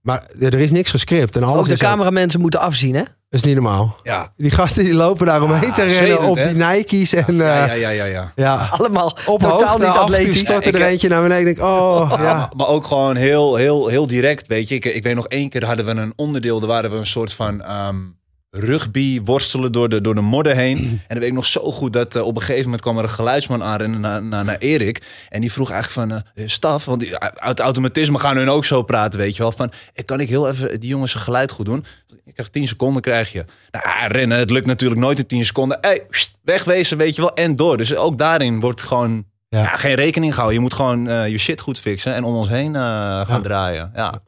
[0.00, 1.36] Maar er is niks gescript.
[1.36, 3.02] En alles Ook de cameramensen moeten afzien, hè?
[3.30, 3.96] is niet normaal.
[4.02, 6.46] Ja, Die gasten die lopen daar omheen Ah, te rennen op hè?
[6.54, 7.12] die Nike's.
[7.12, 8.32] En eh, ja, ja, ja, ja, ja.
[8.34, 8.68] ja.
[8.70, 10.38] Allemaal op totaal hoofd niet en atletisch.
[10.40, 11.48] stortte Ik- er eentje naar beneden.
[11.48, 12.50] Ik denk, oh, Maar, ja.
[12.56, 14.74] maar ook gewoon heel, heel, heel direct, weet je.
[14.74, 17.32] Ik, ik weet nog één keer hadden we een onderdeel, daar waren we een soort
[17.32, 17.96] van ehm,
[18.56, 20.76] rugby worstelen door de, door de modder heen.
[20.78, 23.02] En dan weet ik nog zo goed dat eh, op een gegeven moment kwam er
[23.02, 25.02] een geluidsman aanrennen naar, naar, naar Erik.
[25.28, 28.82] En die vroeg eigenlijk van, eh, staf, want die, uit automatisme gaan hun ook zo
[28.82, 29.52] praten, weet je wel.
[29.52, 31.84] Van, eh, kan ik heel even die jongens zijn geluid goed doen?
[32.24, 33.44] Je krijgt 10 seconden, krijg je.
[33.70, 35.78] Nou, rennen, het lukt natuurlijk nooit in 10 seconden.
[35.80, 37.76] Hey, pst, wegwezen, weet je wel, en door.
[37.76, 39.60] Dus ook daarin wordt gewoon Ja.
[39.60, 40.56] ja, geen rekening gehouden.
[40.58, 43.40] Je moet gewoon je shit goed fixen en om ons heen gaan Ja.
[43.40, 43.90] draaien.
[43.94, 44.20] Ja.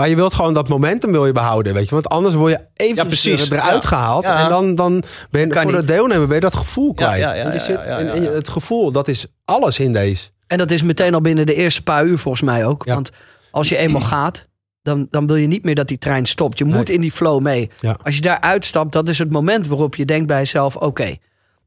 [0.00, 1.94] Maar je wilt gewoon dat momentum wil je behouden, weet je.
[1.94, 3.50] Want anders word je even Ja, precies.
[3.50, 3.88] eruit Ja.
[3.88, 4.24] gehaald.
[4.24, 4.42] Ja.
[4.42, 7.22] En dan, dan ben je Kan voor de deelnemer ben je dat gevoel kwijt.
[7.22, 10.28] En je zit, en- en het gevoel, dat is alles in deze.
[10.46, 12.84] En dat is meteen al binnen de eerste paar uur volgens mij ook.
[12.84, 12.94] Ja.
[12.94, 13.10] Want
[13.50, 14.46] als je eenmaal gaat,
[14.82, 16.58] dan, dan wil je niet meer dat die trein stopt.
[16.58, 16.94] Je moet Nee.
[16.96, 17.70] in die flow mee.
[17.80, 17.96] Ja.
[18.02, 20.76] Als je daar uitstapt, dat is het moment waarop je denkt bij jezelf...
[20.76, 21.16] oké,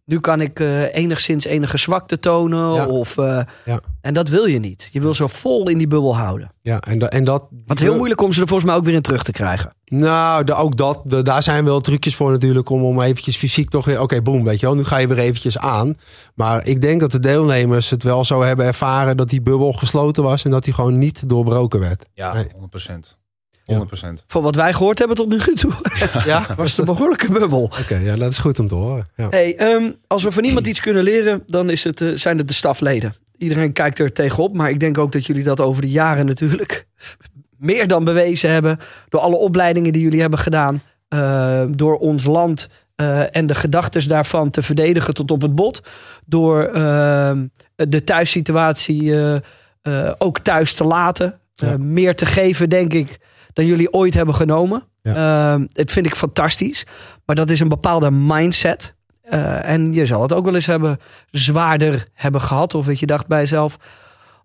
[0.05, 2.73] nu kan ik eh, enigszins enige zwakte tonen.
[2.73, 2.85] Ja.
[2.85, 3.79] Of, eh, Ja.
[4.01, 4.89] En dat wil je niet.
[4.91, 6.51] Je wil zo vol in die bubbel houden.
[6.61, 7.43] Ja, en, da- en dat...
[7.65, 9.75] Want heel moeilijk om ze er volgens mij ook weer in terug te krijgen.
[9.85, 13.69] Nou, de- ook dat, de- daar zijn wel trucjes voor natuurlijk om, om eventjes fysiek
[13.69, 15.97] toch weer, oké, boem, weet je wel, nu ga je weer eventjes aan.
[16.35, 20.23] Maar ik denk dat de deelnemers het wel zo hebben ervaren dat die bubbel gesloten
[20.23, 22.05] was en dat die gewoon niet doorbroken werd.
[22.13, 22.47] Ja, Nee.
[22.55, 23.17] 100%.
[23.65, 24.23] 100%.
[24.27, 25.71] Voor wat wij gehoord hebben tot nu toe,
[26.25, 27.63] Ja, was het een behoorlijke bubbel.
[27.81, 29.05] oké, ja, dat is goed om te horen.
[29.15, 29.27] Ja.
[29.29, 32.47] Hey, ehm, als we van niemand iets kunnen leren, dan is het, eh, zijn het
[32.47, 33.13] de stafleden.
[33.37, 36.87] Iedereen kijkt er tegenop, maar ik denk ook dat jullie dat over de jaren natuurlijk
[37.57, 38.79] meer dan bewezen hebben.
[39.09, 40.81] Door alle opleidingen die jullie hebben gedaan.
[41.07, 45.81] eh, door ons land eh, en de gedachtes daarvan te verdedigen tot op het bot.
[46.25, 49.35] Door ehm, de thuissituatie eh,
[49.81, 51.37] eh, ook thuis te laten.
[51.55, 51.77] Ja.
[51.77, 53.19] meer te geven, denk ik,
[53.53, 54.83] dan jullie ooit hebben genomen.
[55.01, 56.85] Ehm, het vind ik fantastisch.
[57.25, 58.95] Maar dat is een bepaalde mindset.
[59.21, 60.97] Eh, en je zal het ook wel eens hebben
[61.31, 62.75] zwaarder hebben gehad.
[62.75, 63.77] Of dat je dacht bij jezelf: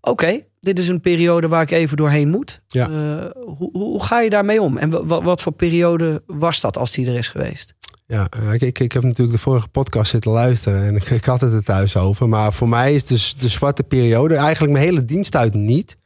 [0.01, 2.61] oké, dit is een periode waar ik even doorheen moet.
[2.69, 2.89] Ja.
[2.89, 3.25] Eh,
[3.57, 4.77] hoe, hoe, ga je daarmee om?
[4.79, 7.75] En wa- wat voor periode was dat als die er is geweest?
[8.07, 11.25] Ja, eh, ik, ik, ik heb natuurlijk de vorige podcast zitten luisteren en ik, ik
[11.25, 12.29] had het er thuis over.
[12.29, 15.97] Maar voor mij is dus de zwarte periode eigenlijk mijn hele dienst uit niet.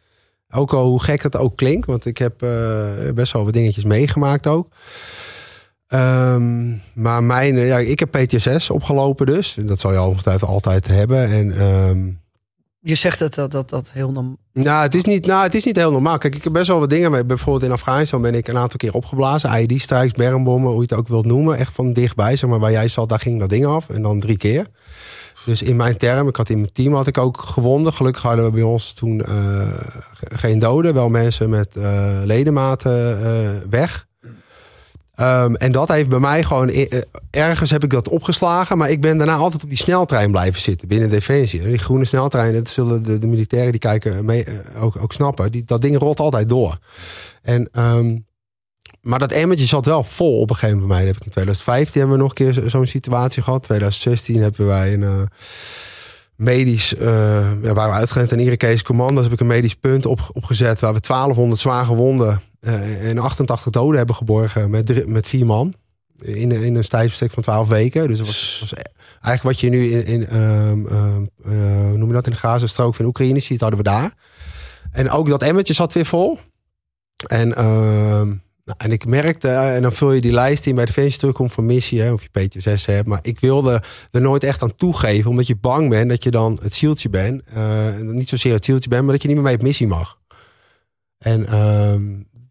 [0.54, 2.50] Ook al hoe gek het ook klinkt, want ik heb eh,
[3.14, 4.68] best wel wat dingetjes meegemaakt ook.
[5.86, 9.56] Ehm, maar mijn, eh, ja, ik heb PTSS opgelopen dus.
[9.60, 11.28] Dat zal je ongetwijfeld altijd hebben.
[11.28, 12.10] En ehm,
[12.80, 15.64] Je zegt het dat dat, dat heel norm- nou, het is niet, nou, het is
[15.64, 16.18] niet heel normaal.
[16.18, 17.24] Kijk, ik heb best wel wat dingen mee.
[17.24, 19.60] Bijvoorbeeld in Afghanistan ben ik een aantal keer opgeblazen.
[19.60, 21.56] IED-strijks, bermbommen, hoe je het ook wilt noemen.
[21.56, 23.88] Echt van dichtbij, zeg maar, waar jij zat, daar ging dat ding af.
[23.88, 24.66] En dan drie keer.
[25.44, 27.92] Dus in mijn term, ik had in mijn team had ik ook gewonden.
[27.92, 29.34] Gelukkig hadden we bij ons toen eh,
[30.14, 30.94] ge- geen doden.
[30.94, 34.06] Wel mensen met eh, ledematen eh, weg.
[35.14, 36.70] Ehm, en dat heeft bij mij gewoon...
[37.30, 38.78] ergens heb ik dat opgeslagen.
[38.78, 41.60] Maar ik ben daarna altijd op die sneltrein blijven zitten binnen Defensie.
[41.62, 44.46] En die groene sneltrein, dat zullen de, de militairen die kijken mee,
[44.80, 45.52] ook, ook snappen.
[45.52, 46.78] Die, dat ding rolt altijd door.
[47.42, 48.16] En, ehm,
[49.02, 52.16] maar dat emmertje zat wel vol op een gegeven moment heb ik in 2015 hebben
[52.18, 53.62] we nog een keer zo- zo'n situatie gehad.
[53.62, 55.02] 2016 hebben wij een...
[55.02, 55.22] eh,
[56.36, 60.30] medisch, eh ja, waar we uitgegaan aan Irakees Commandos, heb ik een medisch punt op,
[60.32, 65.26] opgezet waar we 1200 zwaar gewonden eh, en 88 doden hebben geborgen met, drie- met
[65.26, 65.74] vier man.
[66.18, 68.08] In, in een tijdsbestek van 12 weken.
[68.08, 68.72] Dus dat was, was
[69.20, 72.94] eigenlijk wat je nu in, in ehm, ehm, eh, noem je dat in de Gazastrook
[72.94, 74.12] van Oekraïne ziet, hadden we daar.
[74.92, 76.38] En ook dat emmertje zat weer vol.
[77.26, 78.32] En, ehm,
[78.64, 81.52] nou, en ik merkte, eh, en dan vul je die lijst in bij Defensie terugkomt
[81.52, 83.08] van missie, of je PTSS hebt.
[83.08, 86.58] Maar ik wilde er nooit echt aan toegeven, omdat je bang bent dat je dan
[86.62, 87.42] het zieltje bent.
[87.54, 90.20] en niet zozeer het zieltje bent, maar dat je niet meer mee op missie mag.
[91.18, 92.02] En, ehm,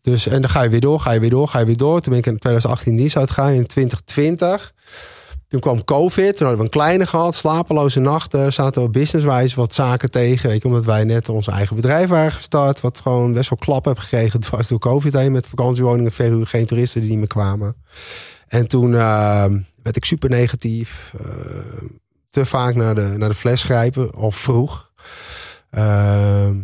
[0.02, 2.02] dus, en dan ga je weer door, ga je weer door, ga je weer door.
[2.02, 4.74] Toen ben ik in 2018 dienst uitgegaan, in 2020.
[5.52, 8.54] Toen kwam COVID, toen hadden we een kleine gehad, slapeloze nachten.
[8.54, 10.50] Zaten we businesswijs wat zaken tegen.
[10.50, 12.82] Weet je, omdat wij net ons eigen bedrijf waren gestart.
[12.82, 15.32] Wat gewoon best wel klap heb gekregen dwars door COVID heen.
[15.32, 17.76] Met vakantiewoningen, verhuur, geen toeristen die niet meer kwamen.
[18.48, 19.46] En toen eh,
[19.84, 21.14] werd ik super negatief.
[21.20, 21.88] eh,
[22.30, 24.92] te vaak naar de, naar de fles grijpen, al vroeg.
[25.70, 26.56] Ehm,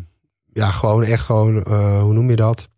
[0.54, 2.70] ja, gewoon echt gewoon, eh, hoe noem je dat?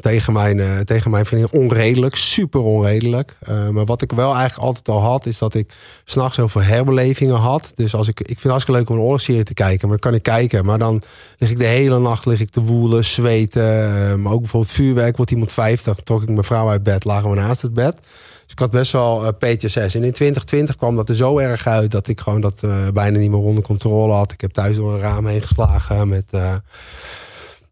[0.00, 3.36] Tegen mijn, eh, tegen mijn vriendin onredelijk, super onredelijk.
[3.40, 5.72] Eh, maar wat ik wel eigenlijk altijd al had, is dat ik
[6.04, 7.72] s'nachts heel veel herbelevingen had.
[7.74, 10.10] Dus als ik, ik vind het hartstikke leuk om een oorlogsserie te kijken, maar dan
[10.10, 10.64] kan ik kijken.
[10.64, 11.02] Maar dan
[11.38, 13.62] lig ik de hele nacht lig ik te woelen, zweten.
[13.62, 17.30] eh, maar ook bijvoorbeeld vuurwerk, wordt iemand 50, trok ik mijn vrouw uit bed, lagen
[17.30, 17.96] we naast het bed.
[18.42, 19.94] Dus ik had best wel eh, PTSS.
[19.94, 22.60] En in 2020 kwam dat er zo erg uit dat ik gewoon dat
[22.92, 24.32] bijna niet meer onder controle had.
[24.32, 26.24] Ik heb thuis door een raam heen geslagen met...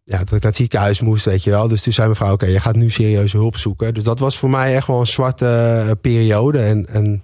[0.09, 1.67] ja, dat ik naar het ziekenhuis moest, weet je wel.
[1.67, 3.93] Dus toen zei mijn vrouw, oké, je gaat nu serieuze hulp zoeken.
[3.93, 6.59] Dus dat was voor mij echt wel een zwarte eh, periode.
[6.59, 7.23] En, en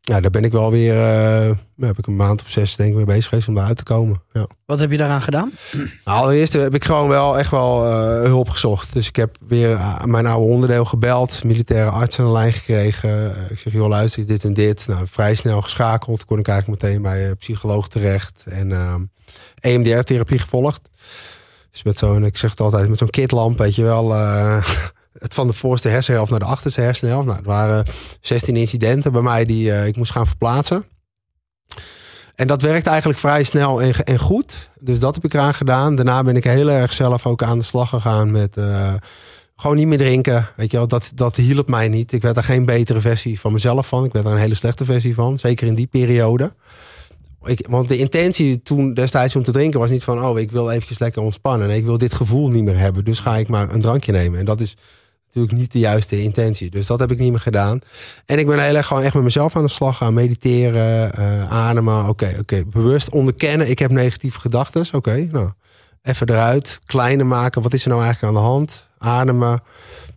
[0.00, 2.96] ja, daar ben ik wel weer, eh, heb ik een maand of zes denk ik
[2.96, 4.22] mee bezig geweest om eruit te komen.
[4.32, 4.46] Ja.
[4.66, 5.52] Wat heb je daaraan gedaan?
[6.04, 8.92] Nou, allereerst heb ik gewoon wel echt wel eh, hulp gezocht.
[8.92, 13.36] Dus ik heb weer mijn oude onderdeel gebeld, militaire arts aan de lijn gekregen.
[13.50, 14.88] Ik zeg, joh, luister, dit en dit.
[14.88, 16.24] Nou, vrij snel geschakeld.
[16.24, 18.44] Kon ik eigenlijk meteen bij een psycholoog terecht.
[18.48, 18.72] En
[19.60, 20.88] EMDR-therapie gevolgd.
[21.78, 24.14] Dus met zo'n, ik zeg het altijd, met zo'n kitlamp, weet je wel.
[24.14, 24.64] eh,
[25.12, 27.26] het van de voorste hersenhelft naar de achterste hersenhelft.
[27.26, 27.84] Nou, het waren
[28.20, 30.84] 16 incidenten bij mij die eh, ik moest gaan verplaatsen.
[32.34, 34.70] En dat werkt eigenlijk vrij snel en, en goed.
[34.80, 35.94] Dus dat heb ik eraan gedaan.
[35.94, 38.92] Daarna ben ik heel erg zelf ook aan de slag gegaan met eh,
[39.56, 40.48] Gewoon niet meer drinken.
[40.56, 42.12] Weet je wel, dat, dat hielp mij niet.
[42.12, 44.04] Ik werd er geen betere versie van mezelf van.
[44.04, 45.38] Ik werd er een hele slechte versie van.
[45.38, 46.52] Zeker in die periode.
[47.48, 50.24] Ik, want de intentie toen destijds om te drinken was niet van...
[50.24, 51.68] oh, ik wil eventjes lekker ontspannen.
[51.68, 53.04] Nee, ik wil dit gevoel niet meer hebben.
[53.04, 54.38] Dus ga ik maar een drankje nemen.
[54.38, 54.76] En dat is
[55.26, 56.70] natuurlijk niet de juiste intentie.
[56.70, 57.80] Dus dat heb ik niet meer gedaan.
[58.26, 60.14] En ik ben heel erg gewoon echt met mezelf aan de slag gaan.
[60.14, 62.08] Mediteren, eh, ademen.
[62.08, 62.64] Oké, oké.
[62.66, 63.70] Bewust onderkennen.
[63.70, 64.86] Ik heb negatieve gedachten.
[64.92, 65.50] Oké, nou,
[66.02, 66.78] even eruit.
[66.84, 67.62] Kleiner maken.
[67.62, 68.86] Wat is er nou eigenlijk aan de hand?
[68.98, 69.62] Ademen.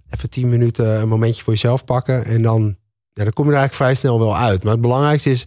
[0.10, 2.26] Even tien minuten een momentje voor jezelf pakken.
[2.26, 2.76] En dan,
[3.13, 4.63] ja, dan kom je er eigenlijk vrij snel wel uit.
[4.63, 5.46] Maar het belangrijkste is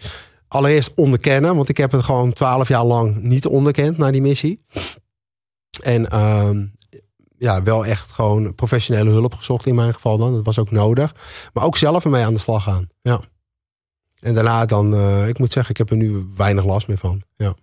[0.55, 1.57] allereerst onderkennen.
[1.57, 4.61] Want ik heb het gewoon twaalf jaar lang niet onderkend naar die missie.
[5.83, 6.64] En ehm,
[7.38, 10.35] ja, wel echt gewoon professionele hulp gezocht in mijn geval dan.
[10.35, 11.14] Dat was ook nodig.
[11.53, 12.88] Maar ook zelf ermee aan de slag gaan.
[13.03, 13.21] Ja.
[14.21, 17.23] En daarna dan, eh, ik moet zeggen, ik heb er nu weinig last meer van.
[17.37, 17.55] Ja.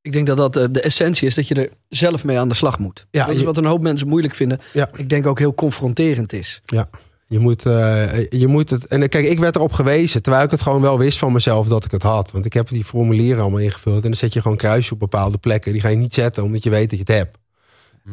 [0.00, 2.54] Ik denk dat dat eh, de essentie is dat je er zelf mee aan de
[2.54, 3.06] slag moet.
[3.10, 4.60] Ja, dat is wat een hoop mensen moeilijk vinden.
[4.72, 4.90] Ja.
[4.96, 6.62] Ik denk ook heel confronterend is.
[6.64, 6.88] Ja.
[7.34, 8.86] Je moet, eh, je moet het.
[8.86, 10.22] En kijk, ik werd erop gewezen.
[10.22, 12.30] Terwijl ik het gewoon wel wist van mezelf dat ik het had.
[12.30, 13.96] Want ik heb die formulieren allemaal ingevuld.
[13.96, 15.72] En dan zet je gewoon kruisje op bepaalde plekken.
[15.72, 17.38] Die ga je niet zetten omdat je weet dat je het hebt.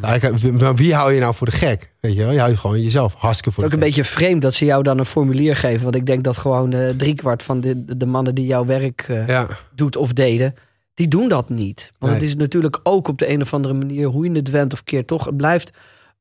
[0.01, 1.91] Eigenlijk, Maar wie hou je nou voor de gek?
[1.99, 2.31] Weet je wel?
[2.31, 4.83] Je houdt gewoon jezelf hartstikke voor Het is ook een beetje vreemd dat ze jou
[4.83, 5.83] dan een formulier geven.
[5.83, 9.27] Want ik denk dat gewoon eh driekwart van de, de mannen die jouw werk eh,
[9.27, 10.53] Ja, doet of deden,
[10.93, 11.91] die doen dat niet.
[11.99, 12.21] Want Nee.
[12.21, 14.83] het is natuurlijk ook op de een of andere manier, hoe je het went of
[14.83, 15.71] keert, toch, het blijft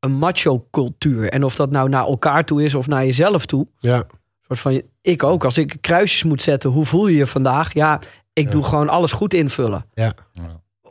[0.00, 1.30] een macho cultuur.
[1.30, 3.66] En of dat nou naar elkaar toe is of naar jezelf toe.
[3.78, 4.04] ja,
[4.46, 7.74] soort van, ik ook, als ik kruisjes moet zetten, hoe voel je je vandaag?
[7.74, 8.00] Ja,
[8.32, 8.50] ik Ja.
[8.50, 9.86] doe gewoon alles goed invullen.
[9.94, 10.12] ja.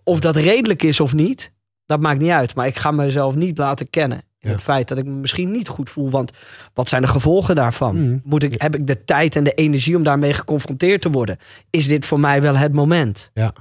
[0.04, 1.52] Of dat redelijk is of niet,
[1.86, 2.56] dat maakt niet uit.
[2.56, 4.18] Maar ik ga mezelf niet laten kennen.
[4.18, 4.56] In Ja.
[4.56, 6.10] het feit dat ik me misschien niet goed voel.
[6.10, 6.32] Want
[6.74, 8.02] wat zijn de gevolgen daarvan?
[8.08, 8.20] Mhm.
[8.24, 11.38] Moet ik, heb ik de tijd en de energie om daarmee geconfronteerd te worden?
[11.70, 13.30] Is dit voor mij wel het moment?
[13.34, 13.54] Ja,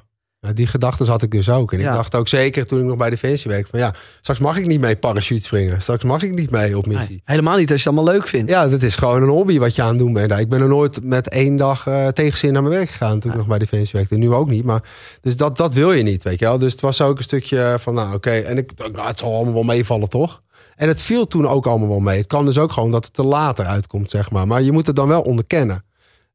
[0.55, 1.73] die gedachten had ik dus ook.
[1.73, 3.71] En ik dacht ook zeker toen ik nog bij Defensie werkte.
[3.71, 5.83] Van ja, straks mag ik niet mee parachute springen.
[5.83, 7.09] Straks mag ik niet mee op missie.
[7.09, 8.51] Nee, helemaal niet als je het allemaal leuk vindt.
[8.51, 10.29] Ja, dat is gewoon een hobby wat je aan het doen bent.
[10.29, 13.31] Nou, Ik ben er nooit met één dag eh, tegenzin naar mijn werk gegaan toen
[13.31, 14.17] ik nog bij Defensie werkte.
[14.17, 14.65] Nu ook niet.
[14.65, 14.83] Maar
[15.21, 16.59] dus dat, dat wil je niet, weet je wel.
[16.59, 18.31] Dus het was ook een stukje van, nou oké.
[18.31, 20.43] En ik dacht, nou, het zal allemaal wel meevallen, toch?
[20.77, 22.19] En het viel toen ook allemaal wel mee.
[22.19, 24.47] Het kan dus ook gewoon dat het er later uitkomt, zeg maar.
[24.47, 25.85] Maar je moet het dan wel onderkennen.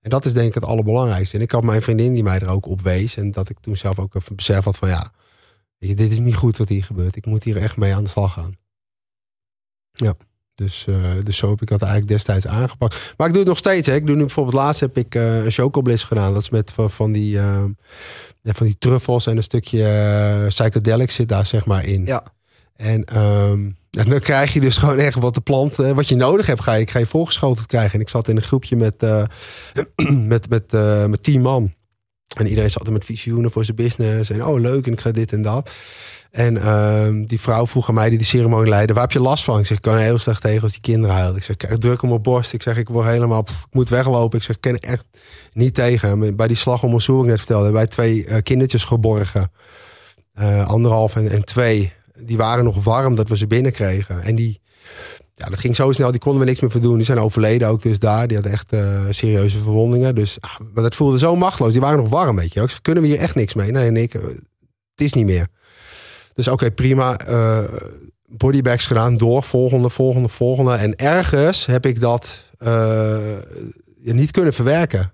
[0.03, 1.35] En dat is denk ik het allerbelangrijkste.
[1.37, 3.17] En ik had mijn vriendin die mij er ook op wees.
[3.17, 5.11] En dat ik toen zelf ook even besef had van, ja,
[5.77, 7.15] dit is niet goed wat hier gebeurt.
[7.15, 8.57] Ik moet hier echt mee aan de slag gaan.
[9.91, 10.15] Ja.
[10.55, 13.13] Dus, eh, dus zo heb ik dat eigenlijk destijds aangepakt.
[13.17, 13.87] Maar ik doe het nog steeds.
[13.87, 13.95] Hè.
[13.95, 16.33] Ik doe nu bijvoorbeeld laatst heb ik eh, een chocobliss gedaan.
[16.33, 17.63] Dat is met van, van die, eh,
[18.41, 22.05] ja, van die truffels en een stukje eh, psychedelic zit daar zeg maar in.
[22.05, 22.23] Ja.
[22.75, 26.15] En, ehm, en dan krijg je dus gewoon echt wat de plant, eh, wat je
[26.15, 27.93] nodig hebt, ga je, ga je krijgen.
[27.93, 29.23] En ik zat in een groepje met, eh,
[30.33, 31.73] met, met, eh, met tien man.
[32.37, 34.29] En iedereen zat er met visioenen voor zijn business.
[34.29, 35.71] En oh, leuk, en ik ga dit en dat.
[36.31, 39.43] En ehm, die vrouw vroeg aan mij die de ceremonie leidde, waar heb je last
[39.43, 39.59] van?
[39.59, 41.37] Ik zeg, ik kan heel slecht tegen als die kinderen huilen.
[41.37, 42.53] Ik zeg, ik druk op borst.
[42.53, 44.37] Ik zeg, ik word helemaal, ik moet weglopen.
[44.37, 45.05] Ik zeg, ik er echt
[45.53, 46.35] niet tegen.
[46.35, 49.51] Bij die slag om mijn ik net vertelde, wij twee kindertjes geborgen.
[50.65, 51.93] Anderhalf en, en twee.
[52.19, 54.21] Die waren nog warm dat we ze binnenkregen.
[54.21, 54.61] En die,
[55.33, 56.95] ja, dat ging zo snel, die konden we niks meer voor doen.
[56.95, 58.27] Die zijn overleden ook dus daar.
[58.27, 60.15] Die hadden echt eh, serieuze verwondingen.
[60.15, 61.71] Dus, ah, maar dat voelde zo machteloos.
[61.71, 62.67] Die waren nog warm, weet je.
[62.81, 63.71] kunnen we hier echt niks mee?
[63.71, 64.21] Nee, ik, eh,
[64.91, 65.47] het is niet meer.
[66.33, 67.17] Dus oké, prima.
[67.17, 67.59] eh
[68.37, 70.73] bodybags gedaan, door, volgende, volgende, volgende.
[70.73, 72.43] En ergens heb ik dat
[74.01, 75.12] niet kunnen verwerken.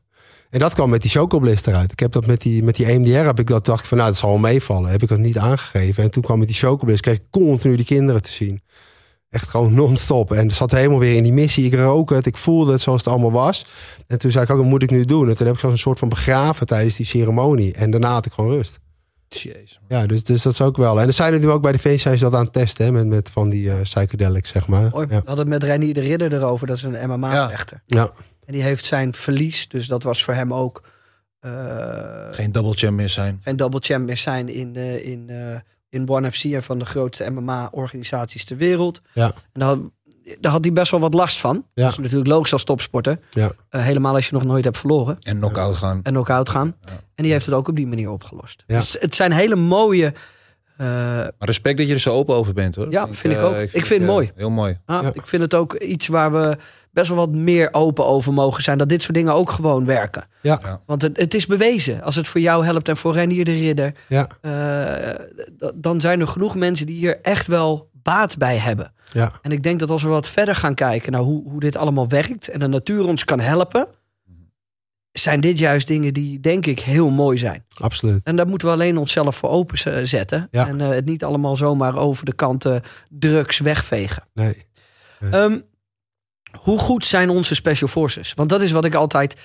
[0.50, 1.92] En dat kwam met die chocobliss eruit.
[1.92, 4.10] Ik heb dat met die, met die EMDR, heb ik dat dacht ik van nou,
[4.10, 4.92] dat zal wel meevallen.
[4.92, 6.04] Heb ik dat niet aangegeven.
[6.04, 8.62] En toen kwam met die chocobliss, kreeg ik continu die kinderen te zien.
[9.30, 10.32] Echt gewoon non-stop.
[10.32, 11.66] En zat helemaal weer in die missie.
[11.66, 13.66] Ik rook het, ik voelde het zoals het allemaal was.
[14.08, 15.30] En toen zei ik ook, wat moet ik nu doen?
[15.30, 17.74] En toen heb ik zo'n soort van begraven tijdens die ceremonie.
[17.74, 18.80] En daarna had ik gewoon rust.
[19.28, 19.80] Jezus.
[19.88, 21.02] Ja, dus, dus dat is ook wel.
[21.02, 22.86] En er zijn er nu ook bij de feest zijn ze dat aan het testen,
[22.86, 24.84] hè, met, met van die eh psychedelics, zeg maar.
[24.84, 24.90] Ja.
[24.92, 26.68] We hadden het met Reinier de Ridder erover.
[26.68, 27.82] Dat is een MMA-vechter.
[27.86, 28.12] ja.
[28.50, 29.68] En die heeft zijn verlies.
[29.68, 30.84] Dus dat was voor hem ook
[31.40, 31.52] eh,
[32.32, 33.42] Geen double champ meer zijn.
[33.44, 35.60] geen double champ meer zijn in, eh, in, eh,
[35.90, 36.44] in One FC.
[36.44, 39.02] En van de grootste MMA-organisaties ter wereld.
[39.14, 39.26] Ja.
[39.26, 39.80] En daar had,
[40.40, 41.56] daar had hij best wel wat last van.
[41.74, 41.84] Ja.
[41.84, 43.20] Dat is natuurlijk logisch als topsporter.
[43.30, 43.52] Ja.
[43.70, 45.18] Helemaal als je nog nooit hebt verloren.
[45.20, 46.00] En knock-out gaan.
[46.04, 46.76] En knock-out gaan.
[46.86, 46.92] Ja.
[46.92, 48.64] En die heeft het ook op die manier opgelost.
[48.68, 48.80] Ja.
[48.80, 50.14] Dus het zijn hele mooie...
[50.80, 52.92] eh, Maar respect dat je er zo open over bent hoor.
[52.92, 53.56] Ja, vind ik ook.
[53.56, 54.32] Ik vind het eh, mooi.
[54.36, 54.78] Heel mooi.
[54.86, 55.10] Ah, Ja.
[55.14, 56.58] Ik vind het ook iets waar we
[56.92, 58.78] best wel wat meer open over mogen zijn.
[58.78, 60.24] Dat dit soort dingen ook gewoon werken.
[60.42, 60.60] Ja.
[60.64, 60.82] Ja.
[60.86, 62.02] Want het, het is bewezen.
[62.04, 63.94] Als het voor jou helpt en voor Renier de Ridder...
[64.08, 64.28] Ja.
[64.42, 68.92] eh, dan zijn er genoeg mensen die hier echt wel baat bij hebben.
[69.12, 69.32] Ja.
[69.42, 72.08] En ik denk dat als we wat verder gaan kijken naar hoe, hoe dit allemaal
[72.08, 72.48] werkt...
[72.48, 73.88] en de natuur ons kan helpen...
[75.20, 77.66] zijn dit juist dingen die denk ik heel mooi zijn.
[77.78, 78.22] absoluut.
[78.24, 80.48] En daar moeten we alleen onszelf voor openzetten.
[80.52, 80.68] Ja.
[80.68, 84.24] En eh, het niet allemaal zomaar over de kanten drugs wegvegen.
[84.34, 84.66] Nee.
[85.20, 85.32] Nee.
[85.32, 85.60] Ehm,
[86.60, 88.34] hoe goed zijn onze special forces?
[88.34, 89.36] Want dat is wat ik altijd.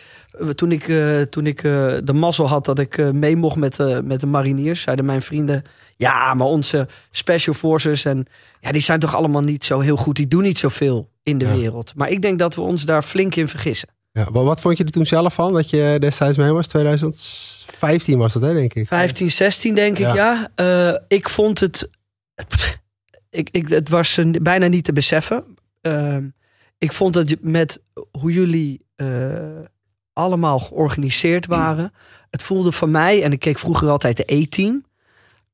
[0.41, 4.21] eh, Toen ik, eh, toen ik de mazzel had dat ik mee mocht met, met
[4.21, 5.63] de mariniers, zeiden mijn vrienden.
[5.97, 8.05] Ja, maar onze special forces.
[8.05, 8.27] En
[8.61, 10.17] ja, die zijn toch allemaal niet zo heel goed.
[10.17, 11.55] Die doen niet zoveel in de Ja.
[11.55, 11.93] wereld.
[11.97, 13.89] Maar ik denk dat we ons daar flink in vergissen.
[14.19, 16.67] Ja, wat, wat vond je er toen zelf van dat je destijds mee was?
[16.67, 18.87] 2015 was dat, hè, denk ik.
[18.87, 20.51] 15, 16 denk ik, ja.
[20.55, 21.89] Eh, ik vond het...
[23.31, 25.45] Ik, ik, het was eh, bijna niet te beseffen.
[25.81, 26.29] Ehm,
[26.79, 29.09] ik vond dat je- met hoe jullie eh,
[30.13, 31.93] allemaal georganiseerd waren...
[32.31, 34.85] Het voelde voor mij, en ik keek vroeger altijd de E-team...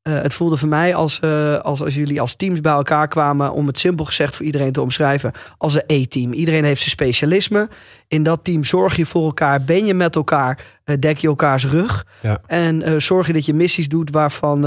[0.02, 3.52] eh, het voelde voor mij als, eh, als als jullie als teams bij elkaar kwamen...
[3.52, 5.32] om het simpel gezegd voor iedereen te omschrijven...
[5.56, 6.32] als een E-team.
[6.32, 7.68] Iedereen heeft zijn specialisme.
[8.08, 10.64] In dat team zorg je voor elkaar, ben je met elkaar...
[10.84, 12.06] eh, dek je elkaars rug.
[12.20, 12.40] Ja.
[12.46, 14.60] En zorg je dat je missies doet waarvan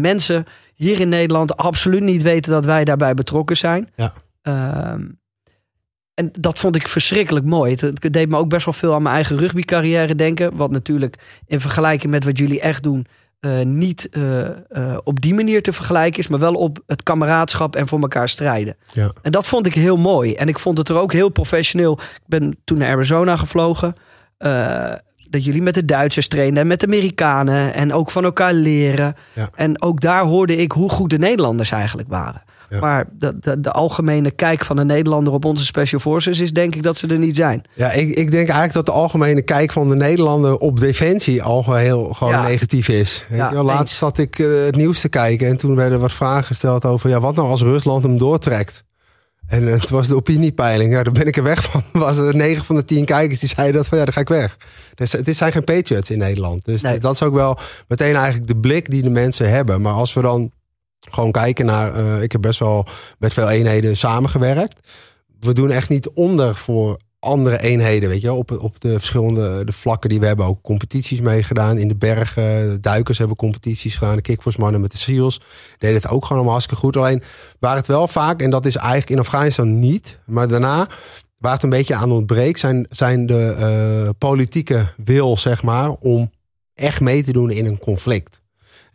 [0.00, 3.88] mensen hier in Nederland absoluut niet weten dat wij daarbij betrokken zijn.
[3.96, 4.12] Ja.
[4.42, 5.04] Ehm,
[6.14, 7.72] en dat vond ik verschrikkelijk mooi.
[7.72, 10.56] Het, het deed me ook best wel veel aan mijn eigen rugbycarrière denken.
[10.56, 13.06] Wat natuurlijk in vergelijking met wat jullie echt doen...
[13.40, 16.28] eh, niet eh, eh, op die manier te vergelijken is...
[16.28, 18.76] maar wel op het kameraadschap en voor elkaar strijden.
[18.92, 19.12] Ja.
[19.22, 20.34] En dat vond ik heel mooi.
[20.34, 21.92] En ik vond het er ook heel professioneel.
[21.92, 23.94] Ik ben toen naar Arizona gevlogen.
[25.30, 27.74] dat jullie met de Duitsers trainen en met de Amerikanen.
[27.74, 29.14] En ook van elkaar leren.
[29.32, 29.48] Ja.
[29.54, 32.42] En ook daar hoorde ik hoe goed de Nederlanders eigenlijk waren.
[32.70, 32.78] Ja.
[32.80, 36.74] Maar de, de, de algemene kijk van de Nederlander op onze Special Forces is denk
[36.74, 37.62] ik dat ze er niet zijn.
[37.74, 41.74] Ja, ik, ik denk eigenlijk dat de algemene kijk van de Nederlander op defensie al
[41.74, 42.42] heel gewoon Ja.
[42.42, 43.24] negatief is.
[43.30, 43.96] Ja, laatst eens.
[43.98, 47.20] zat ik eh, het nieuws te kijken en toen werden wat vragen gesteld over ja,
[47.20, 48.84] wat nou als Rusland hem doortrekt.
[49.46, 50.92] En eh, het was de opiniepeiling.
[50.92, 51.82] Ja, daar ben ik er weg van.
[51.92, 54.28] Was er 9 van de 10 kijkers die zeiden dat van ja, dan ga ik
[54.28, 54.56] weg.
[54.94, 56.64] Dus het zijn geen Patriots in Nederland.
[56.64, 56.98] Dus Nee.
[56.98, 59.80] dat is ook wel meteen eigenlijk de blik die de mensen hebben.
[59.80, 60.50] Maar als we dan
[61.00, 61.94] gewoon kijken naar.
[61.94, 62.86] eh, ik heb best wel
[63.18, 64.88] met veel eenheden samengewerkt.
[65.40, 69.72] We doen echt niet onder voor andere eenheden, weet je, op, op de verschillende de
[69.72, 70.46] vlakken die we hebben.
[70.46, 72.70] Ook competities meegedaan in de bergen.
[72.70, 74.16] De duikers hebben competities gedaan.
[74.16, 75.40] De kickforce mannen met de SEALs
[75.78, 76.96] deden het ook gewoon allemaal hartstikke goed.
[76.96, 77.22] Alleen
[77.58, 80.88] waar het wel vaak, en dat is eigenlijk in Afghanistan niet, maar daarna
[81.38, 86.30] waar het een beetje aan ontbreekt, zijn, zijn de eh, politieke wil, zeg maar, om
[86.74, 88.40] echt mee te doen in een conflict.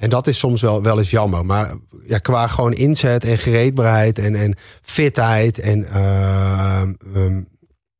[0.03, 1.45] En dat is soms wel, wel eens jammer.
[1.45, 1.73] Maar
[2.07, 7.41] ja, qua gewoon inzet en gereedbaarheid en, en fitheid en ehm, ehm,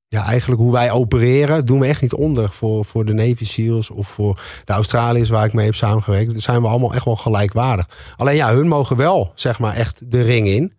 [0.08, 3.90] ja, eigenlijk hoe wij opereren, doen we echt niet onder voor, voor de Navy SEALs
[3.90, 6.32] of voor de Australiërs waar ik mee heb samengewerkt.
[6.32, 7.90] Daar zijn we allemaal echt wel gelijkwaardig.
[8.18, 10.74] Alleen ja, hun mogen wel, zeg maar, echt de ring in.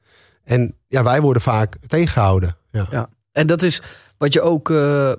[0.44, 2.56] En ja, wij worden vaak tegengehouden.
[2.70, 2.87] Ja.
[2.90, 3.08] Ja.
[3.32, 3.82] En dat is
[4.18, 4.70] wat je ook.
[4.70, 5.12] eh,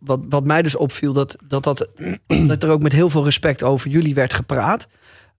[0.00, 1.88] wat, wat mij dus opviel, dat, dat, dat,
[2.48, 4.88] dat er ook met heel veel respect over jullie werd gepraat.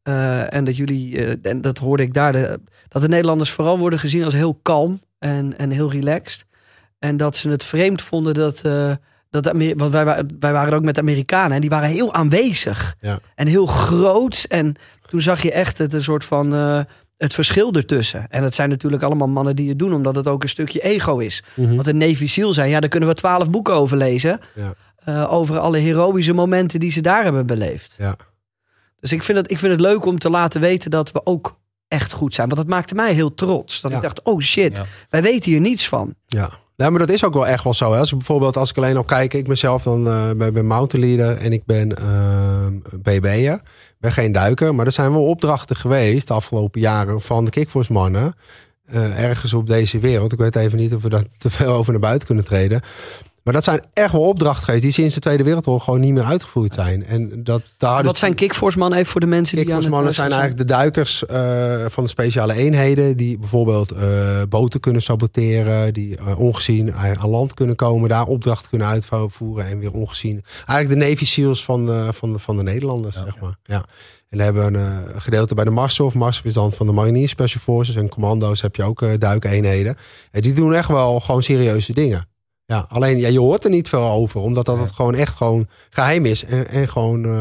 [0.03, 3.77] Eh, en dat jullie, eh, en dat hoorde ik daar, de, dat de Nederlanders vooral
[3.77, 6.45] worden gezien als heel kalm en, en heel relaxed.
[6.99, 8.61] En dat ze het vreemd vonden dat.
[8.61, 8.91] eh,
[9.29, 12.95] dat de Amer- want wij, wij waren ook met Amerikanen en die waren heel aanwezig.
[12.99, 13.19] Ja.
[13.35, 14.45] En heel groot.
[14.49, 14.75] En
[15.09, 16.51] toen zag je echt het, een soort van.
[17.17, 18.27] het verschil ertussen.
[18.29, 21.17] En het zijn natuurlijk allemaal mannen die het doen, omdat het ook een stukje ego
[21.17, 21.43] is.
[21.55, 21.75] Mhm.
[21.75, 24.39] Want een Navy SEAL zijn, ja, daar kunnen we twaalf boeken over lezen.
[25.05, 25.23] Ja.
[25.25, 27.95] Over alle heroïsche momenten die ze daar hebben beleefd.
[27.99, 28.15] Ja.
[29.01, 31.59] Dus ik vind, het, ik vind het leuk om te laten weten dat we ook
[31.87, 32.47] echt goed zijn.
[32.47, 33.81] Want dat maakte mij heel trots.
[33.81, 33.97] Dat Ja.
[33.97, 34.85] ik dacht, oh shit, Ja.
[35.09, 36.13] wij weten hier niets van.
[36.25, 36.49] Ja.
[36.75, 37.91] Ja, maar dat is ook wel echt wel zo.
[37.91, 37.99] Hè.
[37.99, 40.65] Als ik bijvoorbeeld, als ik alleen al kijk, ik ben zelf dan eh, ben, ben
[40.67, 43.53] mountain leader en ik ben uh, BB'er.
[43.53, 47.51] Ik ben geen duiker, maar er zijn wel opdrachten geweest de afgelopen jaren van de
[47.51, 48.33] kickforce mannen.
[48.85, 50.31] eh, ergens op deze wereld.
[50.31, 52.81] Ik weet even niet of we daar te veel over naar buiten kunnen treden.
[53.43, 56.23] Maar dat zijn echt wel opdrachten geweest die sinds de Tweede Wereldoorlog gewoon niet meer
[56.23, 57.03] uitgevoerd zijn.
[57.03, 60.03] En dat, daar Wat zijn Kickforce man even voor de mensen die aan het Kickforce
[60.03, 61.25] mannen zijn luisteren eigenlijk de duikers
[61.85, 63.17] eh, van de speciale eenheden.
[63.17, 65.93] Die bijvoorbeeld eh, boten kunnen saboteren.
[65.93, 68.09] Die eh, ongezien aan land kunnen komen.
[68.09, 69.65] Daar opdrachten kunnen uitvoeren.
[69.65, 70.43] En weer ongezien.
[70.65, 73.57] Eigenlijk de Navy SEALs van, de van, de, van de Nederlanders, zeg maar.
[73.63, 73.83] Ja.
[74.29, 76.13] En dan hebben we een uh, gedeelte bij de Marshof.
[76.13, 77.95] Marshof is dan van de Mariniers Special Forces.
[77.95, 79.95] En commando's heb je ook uh, duikeenheden.
[80.31, 82.29] En die doen echt wel gewoon serieuze dingen.
[82.71, 85.67] Ja, alleen ja, je hoort er niet veel over, omdat dat het gewoon echt gewoon
[85.89, 87.39] geheim is en, en gewoon, uh,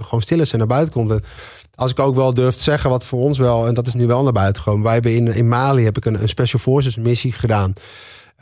[0.00, 1.10] gewoon stil is en naar buiten komt.
[1.10, 1.20] En
[1.74, 4.06] als ik ook wel durf te zeggen, wat voor ons wel, en dat is nu
[4.06, 4.84] wel naar buiten gekomen.
[4.84, 7.72] Wij hebben in, in Mali heb ik een, een Special Forces missie gedaan.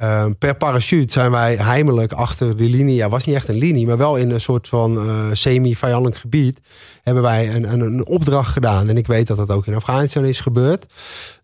[0.03, 2.95] Uh, per parachute zijn wij heimelijk achter de linie.
[2.95, 6.61] Ja, was niet echt een linie, maar wel in een soort van uh, semi-vijandelijk gebied.
[7.03, 8.89] Hebben wij een, een, een, opdracht gedaan.
[8.89, 10.87] En ik weet dat dat ook in Afghanistan is gebeurd.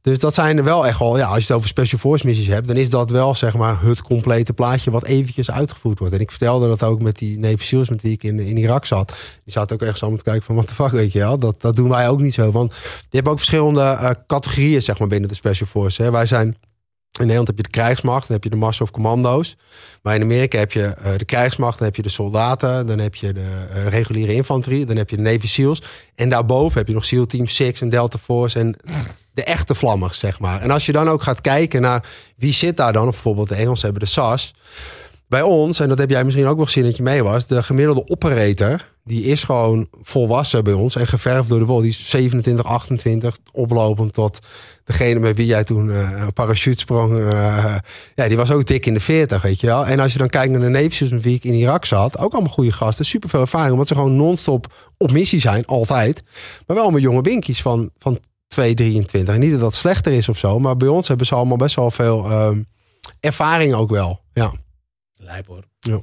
[0.03, 2.67] Dus dat zijn wel echt wel, ja, als je het over Special Force missies hebt,
[2.67, 6.15] dan is dat wel zeg maar het complete plaatje wat eventjes uitgevoerd wordt.
[6.15, 8.85] En ik vertelde dat ook met die Navy SEALs met wie ik in, in Irak
[8.85, 9.09] zat.
[9.45, 11.39] Die zaten ook echt zo om te kijken van wat de fuck, weet je wel.
[11.39, 12.51] Dat, dat doen wij ook niet zo.
[12.51, 12.73] Want
[13.11, 16.03] je hebt ook verschillende uh, categorieën zeg maar binnen de Special Force.
[16.03, 16.11] Hè.
[16.11, 16.57] Wij zijn
[17.19, 19.57] In Nederland heb je de krijgsmacht, dan heb je de massa of commando's.
[20.03, 23.14] Maar in Amerika heb je eh, de krijgsmacht, dan heb je de soldaten, dan heb
[23.14, 25.83] je de eh, reguliere infanterie, dan heb je de Navy SEALs.
[26.14, 28.77] En daarboven heb je nog SEAL Team 6 en Delta Force en
[29.35, 30.61] de echte vlammers, zeg maar.
[30.61, 32.07] En als je dan ook gaat kijken naar
[32.37, 34.55] wie zit daar dan, bijvoorbeeld de Engelsen hebben de SAS.
[35.29, 37.62] Bij ons, en dat heb jij misschien ook wel gezien dat je mee was, de
[37.62, 41.81] gemiddelde operator, die is gewoon volwassen bij ons en geverfd door de wol.
[41.81, 44.39] Die is 27, 28, oplopend tot
[44.85, 47.18] degene met wie jij toen uh, parachute sprong.
[47.18, 47.74] Uh,
[48.14, 49.87] ja, die was ook dik in de 40, weet je wel.
[49.87, 52.33] En als je dan kijkt naar de neefjes met wie ik in Irak zat, ook
[52.33, 56.22] allemaal goede gasten, super veel ervaring, omdat ze gewoon non-stop op missie zijn, altijd.
[56.66, 58.18] Maar wel met jonge winkies van, van
[58.49, 59.35] 2, 23.
[59.35, 61.77] En niet dat dat slechter is of zo, maar bij ons hebben ze allemaal best
[61.77, 62.66] wel veel um,
[63.20, 64.20] ervaring ook wel.
[64.33, 64.53] Ja.
[65.27, 65.64] Lijp hoor.
[65.79, 66.01] Ja.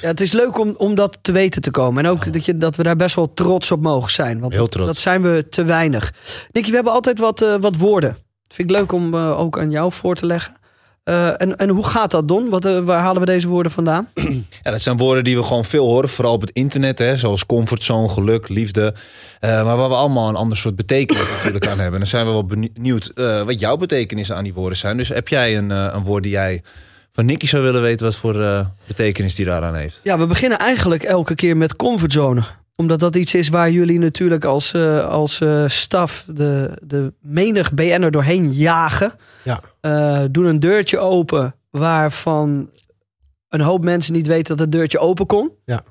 [0.00, 2.04] Ja, het is leuk om, om dat te weten te komen.
[2.04, 4.40] En ook dat, je, dat we daar best wel trots op mogen zijn.
[4.40, 4.86] Want Heel dat, trots.
[4.86, 6.12] dat zijn we te weinig.
[6.52, 8.10] Nicky, we hebben altijd wat, uh, wat woorden.
[8.10, 10.56] Dat vind ik leuk om uh, ook aan jou voor te leggen.
[11.04, 12.48] Uh, en, en hoe gaat dat, Don?
[12.48, 14.08] Wat, waar halen we deze woorden vandaan?
[14.62, 16.98] Ja, dat zijn woorden die we gewoon veel horen, vooral op het internet.
[16.98, 18.94] Hè, zoals comfortzone, geluk, liefde.
[19.40, 21.92] Uh, maar waar we allemaal een ander soort betekenis natuurlijk aan hebben.
[21.92, 24.96] En dan zijn we wel benieuwd uh, wat jouw betekenissen aan die woorden zijn.
[24.96, 26.62] Dus heb jij een, een woord die jij
[27.16, 30.00] van Nicky zou willen weten wat voor uh, betekenis die daaraan heeft.
[30.02, 32.42] Ja, we beginnen eigenlijk elke keer met comfortzone.
[32.74, 37.72] Omdat dat iets is waar jullie natuurlijk als, uh, als uh, staf de, de menig
[37.72, 39.12] BN'er doorheen jagen.
[39.42, 40.28] Ja.
[40.28, 42.70] doen een deurtje open waarvan
[43.48, 45.50] een hoop mensen niet weten dat het deurtje open kon.
[45.64, 45.82] Ja.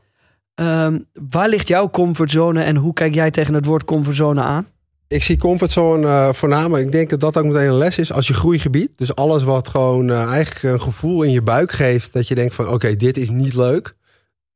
[0.86, 4.68] Um, waar ligt jouw comfortzone en hoe kijk jij tegen het woord comfortzone aan?
[5.08, 6.86] Ik zie comfortzone uh, voornamelijk.
[6.86, 8.90] Ik denk dat dat ook meteen een les is als je groeigebied.
[8.96, 12.14] Dus alles wat gewoon uh, eigenlijk een gevoel in je buik geeft.
[12.14, 13.96] Dat je denkt van oké, okay, dit is niet leuk.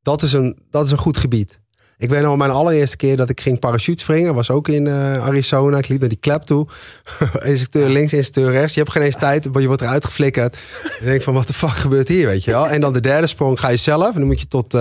[0.02, 1.60] Dat is, een, dat is een goed gebied.
[1.98, 4.34] Ik weet nog mijn allereerste keer dat ik ging parachute springen.
[4.34, 5.78] Was ook in uh, Arizona.
[5.78, 6.66] Ik liep naar die klep toe.
[7.42, 8.74] instructeur links, instructeur rechts.
[8.74, 10.58] Je hebt geen eens tijd, je wordt eruit geflikkerd.
[10.98, 12.68] je denkt van wat de fuck gebeurt hier, weet je wel.
[12.68, 14.06] En dan de derde sprong ga je zelf.
[14.06, 14.74] En dan moet je tot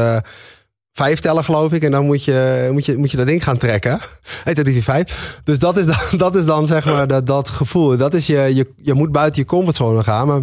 [0.94, 1.84] vijf tellen, geloof ik.
[1.84, 4.00] En dan moet je, moet je, moet je dat ding gaan trekken.
[4.44, 5.40] Heet dat die vijf.
[5.44, 7.98] Dus dat is dan, dat is dan zeg maar dat, dat gevoel.
[7.98, 10.28] Dat is je, je, je moet buiten je comfortzone gaan.
[10.28, 10.42] Maar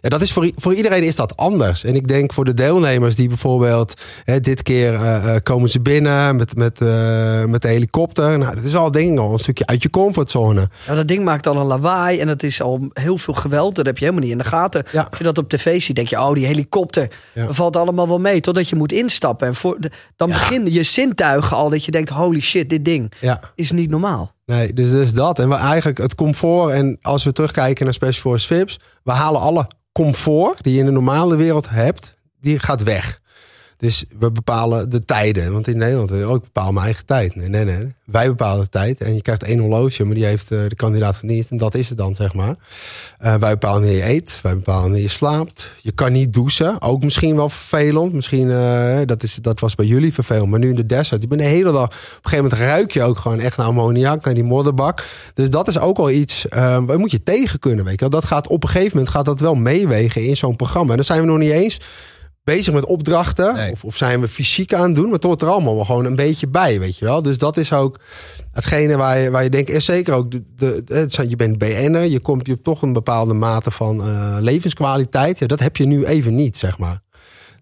[0.00, 1.84] ja, dat is voor, voor iedereen is dat anders.
[1.84, 6.36] En ik denk voor de deelnemers die bijvoorbeeld hè, dit keer uh, komen ze binnen
[6.36, 8.38] met, met, uh, met de helikopter.
[8.38, 10.68] Nou, dat is al denk ik al een stukje uit je comfortzone.
[10.86, 13.74] Ja, dat ding maakt al een lawaai en het is al heel veel geweld.
[13.74, 14.84] Dat heb je helemaal niet in de gaten.
[14.92, 15.06] Ja.
[15.10, 17.46] Als je dat op tv ziet, denk je, oh die helikopter, Ja.
[17.46, 18.40] dat valt allemaal wel mee.
[18.40, 19.46] Totdat je moet instappen.
[19.46, 23.12] En voor de, dan beginnen je zintuigen al dat je denkt, holy shit, dit ding
[23.20, 23.40] Ja.
[23.54, 24.32] is niet normaal.
[24.50, 25.38] Nee, dus, dus dat.
[25.38, 26.72] En we eigenlijk het comfort.
[26.72, 28.80] En als we terugkijken naar Special Force VIPs.
[29.02, 32.14] We halen alle comfort die je in de normale wereld hebt.
[32.40, 33.20] Die gaat weg.
[33.80, 35.52] Dus we bepalen de tijden.
[35.52, 37.34] Want in Nederland, eh, oh, ik bepaal mijn eigen tijd.
[37.34, 37.94] Nee, nee, nee.
[38.04, 39.00] Wij bepalen de tijd.
[39.00, 41.50] En je krijgt één horloge, maar die heeft eh, de kandidaat van dienst.
[41.50, 42.56] En dat is het dan, zeg maar.
[43.18, 44.38] Eh, wij bepalen wanneer je eet.
[44.42, 45.68] Wij bepalen wanneer je slaapt.
[45.82, 46.82] Je kan niet douchen.
[46.82, 48.12] Ook misschien wel vervelend.
[48.12, 50.50] Misschien, eh, dat, is, dat was bij jullie vervelend.
[50.50, 51.22] Maar nu in de desert.
[51.22, 51.84] Je bent de hele dag...
[51.84, 54.24] Op een gegeven moment ruik je ook gewoon echt naar ammoniak.
[54.24, 55.04] Naar die modderbak.
[55.34, 56.48] Dus dat is ook wel iets...
[56.48, 58.10] eh waar moet je tegen kunnen, weet.
[58.10, 60.90] Dat gaat op een gegeven moment gaat dat wel meewegen in zo'n programma.
[60.90, 61.80] En dan zijn we nog niet eens
[62.44, 63.54] bezig met opdrachten.
[63.54, 63.72] Nee.
[63.72, 65.04] Of, of zijn we fysiek aan het doen.
[65.04, 67.22] Maar het hoort er allemaal wel gewoon een beetje bij, weet je wel.
[67.22, 67.98] Dus dat is ook
[68.52, 69.70] hetgene waar je, waar je denkt...
[69.70, 72.04] En zeker ook, de, de, het zijn- je bent BN'er.
[72.04, 75.38] Je, komt, je hebt toch een bepaalde mate van eh, levenskwaliteit.
[75.38, 77.00] Ja, dat heb je nu even niet, zeg maar.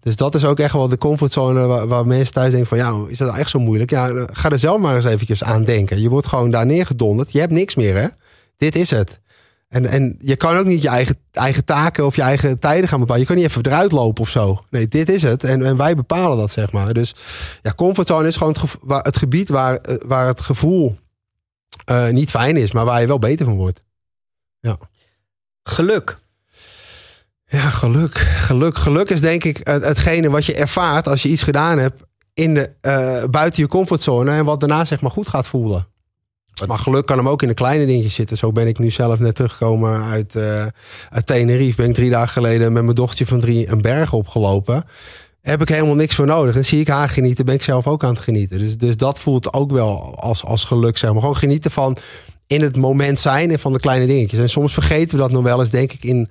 [0.01, 2.77] Dus dat is ook echt wel de comfortzone waar, waar mensen thuis denken van...
[2.77, 3.89] ja, is dat nou echt zo moeilijk?
[3.89, 6.01] Ja, eh, ga er zelf maar eens eventjes aan denken.
[6.01, 7.31] Je wordt gewoon daar neergedonderd.
[7.31, 8.07] Je hebt niks meer, hè?
[8.57, 9.19] Dit is het.
[9.69, 12.99] En, en je kan ook niet je eigen, eigen taken of je eigen tijden gaan
[12.99, 13.21] bepalen.
[13.21, 14.59] Je kan niet even eruit lopen of zo.
[14.69, 15.43] Nee, dit is het.
[15.43, 16.93] En, en wij bepalen dat, zeg maar.
[16.93, 17.15] Dus
[17.61, 20.95] ja, comfortzone is gewoon het, gevo- waar, het gebied waar, eh, waar het gevoel
[21.85, 23.79] eh, niet fijn is, maar waar je wel beter van wordt.
[25.63, 26.17] Geluk.
[27.45, 28.17] Ja, geluk.
[28.17, 28.75] Geluk.
[28.77, 32.03] Geluk is denk ik het- hetgene wat je ervaart als je iets gedaan hebt
[32.33, 35.87] in de, eh, buiten je comfortzone en wat daarna zeg maar goed gaat voelen.
[36.67, 38.37] Maar geluk kan hem ook in de kleine dingetjes zitten.
[38.37, 40.35] Zo ben ik nu zelf net teruggekomen uit,
[41.09, 41.75] uit Tenerife.
[41.75, 44.83] Ben ik drie dagen geleden met mijn dochtertje van drie een berg opgelopen.
[45.41, 46.55] Heb ik helemaal niks voor nodig.
[46.55, 48.59] En zie ik haar genieten, ben ik zelf ook aan het genieten.
[48.59, 51.19] Dus, dus dat voelt ook wel als, als geluk, zeg maar.
[51.19, 51.97] Gewoon genieten van
[52.47, 54.39] in het moment zijn en van de kleine dingetjes.
[54.39, 56.29] En soms vergeten we dat nog wel eens, denk ik, in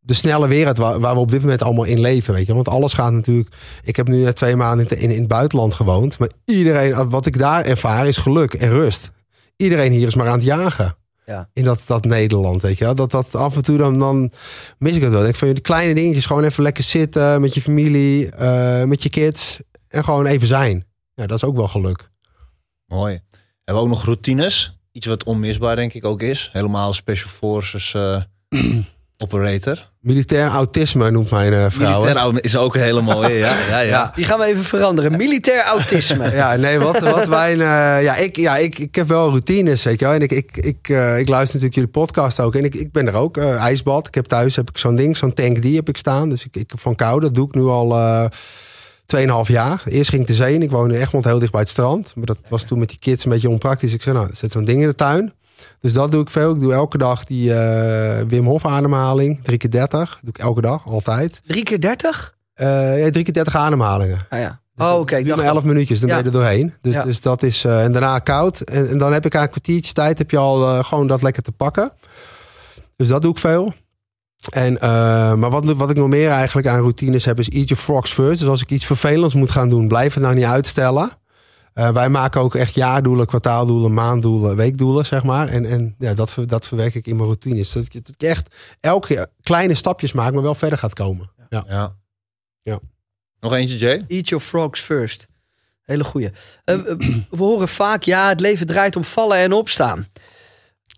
[0.00, 2.34] de snelle wereld waar, waar we op dit moment allemaal in leven.
[2.34, 2.54] Weet je?
[2.54, 3.48] Want alles gaat natuurlijk.
[3.82, 6.18] Ik heb nu net twee maanden in, in, in het buitenland gewoond.
[6.18, 9.10] Maar iedereen, wat ik daar ervaar, is geluk en rust.
[9.60, 10.96] Iedereen hier is maar aan het jagen.
[11.26, 11.48] Ja.
[11.52, 12.94] In dat, dat Nederland, weet je wel.
[12.94, 14.30] Dat, dat af en toe dan, dan
[14.78, 15.26] mis ik het wel.
[15.26, 19.08] Ik vind die kleine dingetjes gewoon even lekker zitten met je familie, eh, met je
[19.08, 19.60] kids.
[19.88, 20.86] En gewoon even zijn.
[21.14, 22.10] Ja, dat is ook wel geluk.
[22.86, 23.20] Mooi.
[23.64, 24.78] Hebben we ook nog routines?
[24.92, 26.48] Iets wat onmisbaar denk ik ook is.
[26.52, 27.94] Helemaal special forces.
[27.94, 28.22] eh,
[29.22, 29.88] operator.
[30.00, 31.86] Militair autisme noemt mijn eh, vrouw.
[31.88, 31.92] hè.
[31.92, 33.34] Militair oude- is ook een hele mooie.
[33.34, 33.80] Ja, ja, ja.
[33.82, 34.12] Ja.
[34.14, 35.16] Die gaan we even veranderen.
[35.16, 36.30] Militair autisme.
[36.40, 37.52] Ja, nee, wat, wat wij.
[37.52, 40.14] eh, ja, ik, ja ik, ik heb wel routines, weet je wel.
[40.14, 42.54] En ik, ik, ik, eh, ik luister natuurlijk jullie podcast ook.
[42.54, 43.36] En ik, ik ben er ook.
[43.36, 44.06] eh, ijsbad.
[44.06, 46.28] Ik heb thuis heb ik zo'n ding, zo'n tank die heb ik staan.
[46.28, 48.24] Dus ik, ik heb van kou, dat doe ik nu al eh
[49.16, 49.82] 2,5 jaar.
[49.84, 50.62] Eerst ging ik de zee in.
[50.62, 52.12] Ik woonde in Egmond heel dicht bij het strand.
[52.14, 53.92] Maar dat was toen met die kids een beetje onpraktisch.
[53.92, 55.32] Ik zei, nou, zet zo'n ding in de tuin.
[55.80, 56.54] Dus dat doe ik veel.
[56.54, 59.42] Ik doe elke dag die eh, Wim Hof ademhaling.
[59.42, 60.18] 3 keer 30.
[60.22, 61.40] Doe ik elke dag, altijd.
[61.46, 62.34] Drie keer dertig?
[62.54, 64.26] Eh ja, 3 keer 30 ademhalingen.
[64.30, 64.60] Ah ja.
[64.74, 65.16] Dus Oh, oké.
[65.16, 66.14] ik duurt dacht maar 11 minuutjes, dan Ja.
[66.14, 66.74] ben je er doorheen.
[66.80, 67.04] Dus, Ja.
[67.04, 67.64] dus dat is.
[67.64, 68.60] eh, en daarna koud.
[68.60, 70.18] En, en dan heb ik eigenlijk een kwartiertje tijd.
[70.18, 71.92] Heb je al gewoon dat lekker te pakken.
[72.96, 73.72] Dus dat doe ik veel.
[74.52, 74.72] En,
[75.38, 78.38] maar wat, wat ik nog meer eigenlijk aan routines heb, is eat your frogs first.
[78.40, 81.10] Dus als ik iets vervelends moet gaan doen, blijf het nou niet uitstellen.
[81.74, 85.48] Eh, wij maken ook echt jaardoelen, kwartaaldoelen, maanddoelen, weekdoelen, zeg maar.
[85.48, 87.72] En, en ja, dat, ver- dat verwerk ik in mijn routines.
[87.72, 91.30] Dat ik, dat ik echt elke keer kleine stapjes maak, maar wel verder gaat komen.
[91.48, 91.64] Ja.
[91.68, 91.94] Ja.
[92.62, 92.78] Ja.
[93.40, 94.04] Nog eentje, Jay?
[94.08, 95.28] Eat your frogs first.
[95.82, 96.30] Hele goeie.
[96.64, 96.76] Eh,
[97.30, 100.06] we horen vaak, ja, het leven draait om vallen en opstaan.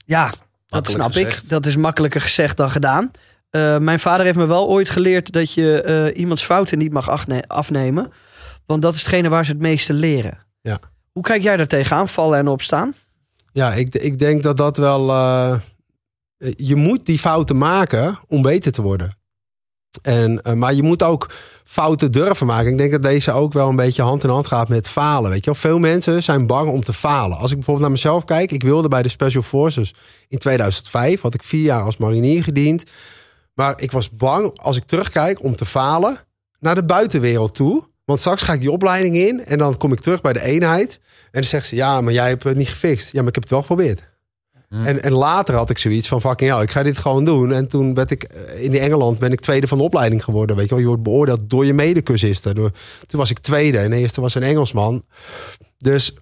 [0.06, 0.26] Ja,
[0.66, 1.48] dat snap ik.
[1.48, 3.10] Dat is makkelijker gezegd dan gedaan.
[3.50, 7.08] Eh, mijn vader heeft me wel ooit geleerd dat je eh, iemands fouten niet mag
[7.08, 8.12] afne- afnemen.
[8.66, 10.38] Want dat is hetgene waar ze het meeste leren.
[10.62, 10.78] Ja.
[11.12, 12.94] Hoe kijk jij daar tegenaan, vallen en opstaan?
[13.52, 15.10] Ja, ik, ik denk dat dat wel.
[15.10, 15.58] eh,
[16.56, 19.16] je moet die fouten maken om beter te worden.
[20.02, 21.30] En, eh, maar je moet ook
[21.64, 22.70] fouten durven maken.
[22.70, 25.30] Ik denk dat deze ook wel een beetje hand in hand gaat met falen.
[25.30, 25.60] Weet je wel?
[25.60, 27.36] Veel mensen zijn bang om te falen.
[27.36, 28.52] Als ik bijvoorbeeld naar mezelf kijk.
[28.52, 29.94] Ik wilde bij de Special Forces
[30.28, 31.20] in 2005.
[31.20, 32.84] Had ik vier jaar als marinier gediend.
[33.54, 36.16] Maar ik was bang als ik terugkijk om te falen
[36.58, 37.90] naar de buitenwereld toe.
[38.05, 41.00] Want straks ga ik die opleiding in en dan kom ik terug bij de eenheid.
[41.05, 43.12] En dan zegt ze, ja, maar jij hebt het niet gefixt.
[43.12, 44.11] Ja, maar ik heb het wel geprobeerd.
[44.72, 47.53] En, en later had ik zoiets van, fucking hell, ik ga dit gewoon doen.
[47.53, 50.57] En toen ben ik, eh, in Engeland ben ik tweede van de opleiding geworden.
[50.57, 52.55] Weet je wel, je wordt beoordeeld door je medecursisten.
[52.55, 52.70] Door,
[53.07, 55.05] toen was ik tweede en de eerste was een Engelsman.
[55.78, 56.14] Dus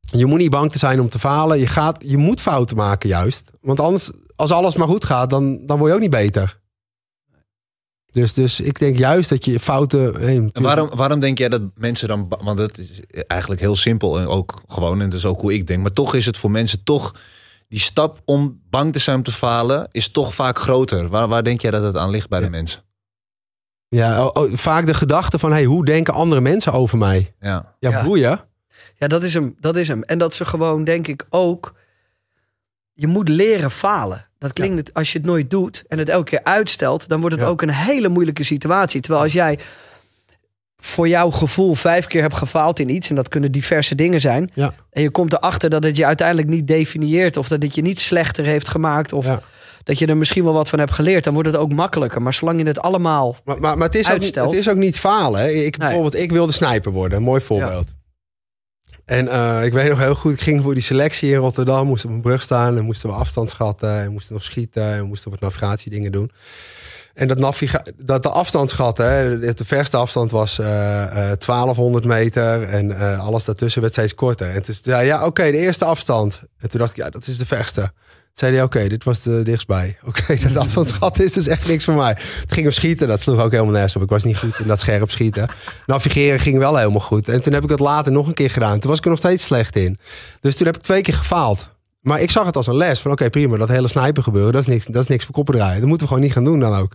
[0.00, 1.58] je moet niet bang te zijn om te falen.
[1.58, 3.50] Je, gaat, je moet fouten maken juist.
[3.60, 6.60] Want anders, als alles maar goed gaat, dan, dan word je ook niet beter.
[8.10, 10.14] Dus, dus ik denk juist dat je fouten...
[10.14, 12.26] hey, En waarom, waarom denk jij dat mensen dan...
[12.42, 15.66] Want dat is eigenlijk heel simpel en ook gewoon, en dat is ook hoe ik
[15.66, 15.82] denk.
[15.82, 17.14] Maar toch is het voor mensen toch...
[17.68, 21.08] Die stap om bang te zijn om te falen is toch vaak groter.
[21.08, 22.82] Waar, waar denk jij dat het aan ligt bij de mensen?
[23.88, 27.34] Ja, oh, oh, vaak de gedachte van, hey, hoe denken andere mensen over mij?
[27.40, 27.74] Ja.
[27.78, 28.04] Ja, Ja.
[28.04, 28.40] boeien.
[28.94, 29.56] Ja, dat is hem.
[29.60, 30.02] Dat is hem.
[30.02, 31.74] En dat ze gewoon, denk ik, ook.
[32.92, 34.27] Je moet leren falen.
[34.38, 37.36] Dat klinkt het, als je het nooit doet en het elke keer uitstelt, dan wordt
[37.36, 39.00] het ook een hele moeilijke situatie.
[39.00, 39.58] Terwijl als jij
[40.76, 44.50] voor jouw gevoel vijf keer hebt gefaald in iets, en dat kunnen diverse dingen zijn,
[44.54, 44.74] Ja.
[44.90, 48.00] en je komt erachter dat het je uiteindelijk niet definieert, of dat het je niet
[48.00, 49.40] slechter heeft gemaakt, of Ja.
[49.82, 52.22] dat je er misschien wel wat van hebt geleerd, dan wordt het ook makkelijker.
[52.22, 53.36] Maar zolang je het allemaal.
[53.44, 54.50] Maar, maar, maar het, is ook, niet- Uitstelt.
[54.50, 55.40] het is ook niet falen.
[55.40, 55.48] Hè.
[55.48, 55.86] Ik, Nee.
[55.88, 57.18] bijvoorbeeld, ik wilde sniper worden.
[57.18, 57.88] Een mooi voorbeeld.
[59.08, 61.86] En eh, ik weet nog heel goed, ik ging voor die selectie in Rotterdam.
[61.86, 64.00] Moesten op een brug staan en moesten we afstand schatten.
[64.00, 66.30] En moesten nog schieten en moesten wat navigatiedingen doen.
[67.18, 67.54] En dat,
[67.96, 72.62] dat de afstand schatten, de, verste afstand was eh, eh, 1200 meter.
[72.62, 74.50] En eh, alles daartussen werd steeds korter.
[74.50, 76.40] En toen zei ja, oké, de eerste afstand.
[76.58, 77.92] En toen dacht ik, ja, dat is de verste.
[78.38, 79.98] Zei hij, oké, dit was de dichtstbij.
[80.08, 82.16] Oké, dat afstandschat is dus echt niks voor mij.
[82.40, 84.02] Het ging om schieten, dat sloeg ook helemaal nergens op.
[84.02, 85.48] Ik was niet goed in dat scherp schieten.
[85.86, 87.28] Navigeren ging wel helemaal goed.
[87.28, 88.78] En toen heb ik het later nog een keer gedaan.
[88.78, 89.98] Toen was ik er nog steeds slecht in.
[90.40, 91.70] Dus toen heb ik twee keer gefaald.
[92.00, 93.00] Maar ik zag het als een les.
[93.00, 95.54] Van oké, prima, dat hele sniper gebeuren, dat is niks, dat is niks voor koppen
[95.54, 95.78] draaien.
[95.80, 96.92] Dat moeten we gewoon niet gaan doen dan ook.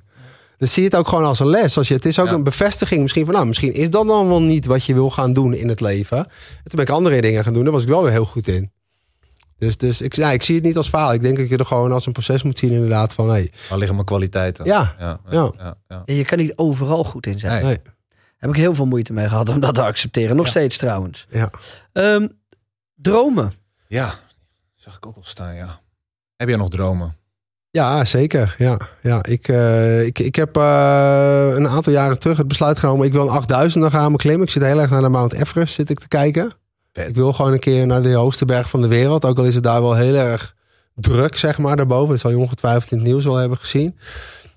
[0.58, 1.78] Dus zie het ook gewoon als een les.
[1.78, 2.34] Als je, het is ook Ja.
[2.34, 5.34] een bevestiging misschien van, nou, misschien is dat dan wel niet wat je wil gaan
[5.34, 6.18] doen in het leven.
[6.18, 6.26] En
[6.64, 8.72] toen ben ik andere dingen gaan doen, daar was ik wel weer heel goed in.
[9.64, 11.14] Dus, dus ik, ja, ik zie het niet als faal.
[11.14, 13.78] Ik denk dat je er gewoon als een proces moet zien inderdaad van, hey, Waar
[13.78, 14.66] liggen mijn kwaliteiten?
[14.66, 15.52] ja, Ja, Ja.
[15.58, 16.16] ja, ja, ja.
[16.16, 17.54] Je kan niet overal goed in zijn.
[17.54, 17.64] Nee.
[17.64, 17.80] nee,
[18.38, 20.36] Heb ik heel veel moeite mee gehad om dat te accepteren.
[20.36, 20.52] Nog Ja.
[20.52, 21.26] steeds trouwens.
[21.30, 21.50] ja.
[21.94, 22.28] Ehm,
[22.96, 23.52] dromen.
[23.88, 24.14] Ja,
[24.76, 25.80] zag ik ook al staan, ja.
[26.36, 27.16] Heb jij nog dromen?
[27.72, 28.56] Ja, zeker.
[28.58, 29.24] Ja, ja.
[29.24, 33.06] Ik, eh, ik, ik heb eh, een aantal jaren terug het besluit genomen.
[33.08, 34.46] Ik wil een 8000 gaan beklimmen.
[34.46, 36.52] Ik zit heel erg naar de Mount Everest zit ik te kijken.
[36.94, 39.26] Ik wil gewoon een keer naar de hoogste berg van de wereld.
[39.26, 40.56] Ook al is het daar wel heel erg
[40.96, 42.10] druk, zeg maar, daarboven.
[42.10, 43.98] Dat zal je ongetwijfeld in het nieuws wel hebben gezien.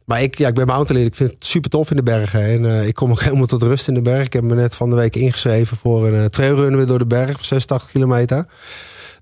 [0.05, 1.07] Maar ik, ja, ik ben mountaineer.
[1.07, 2.43] Ik vind het super tof in de bergen.
[2.43, 4.27] En eh, ik kom ook helemaal tot rust in de berg.
[4.27, 7.07] Ik heb me net van de week ingeschreven voor een uh, trailrun weer door de
[7.07, 8.47] berg van 86 kilometer.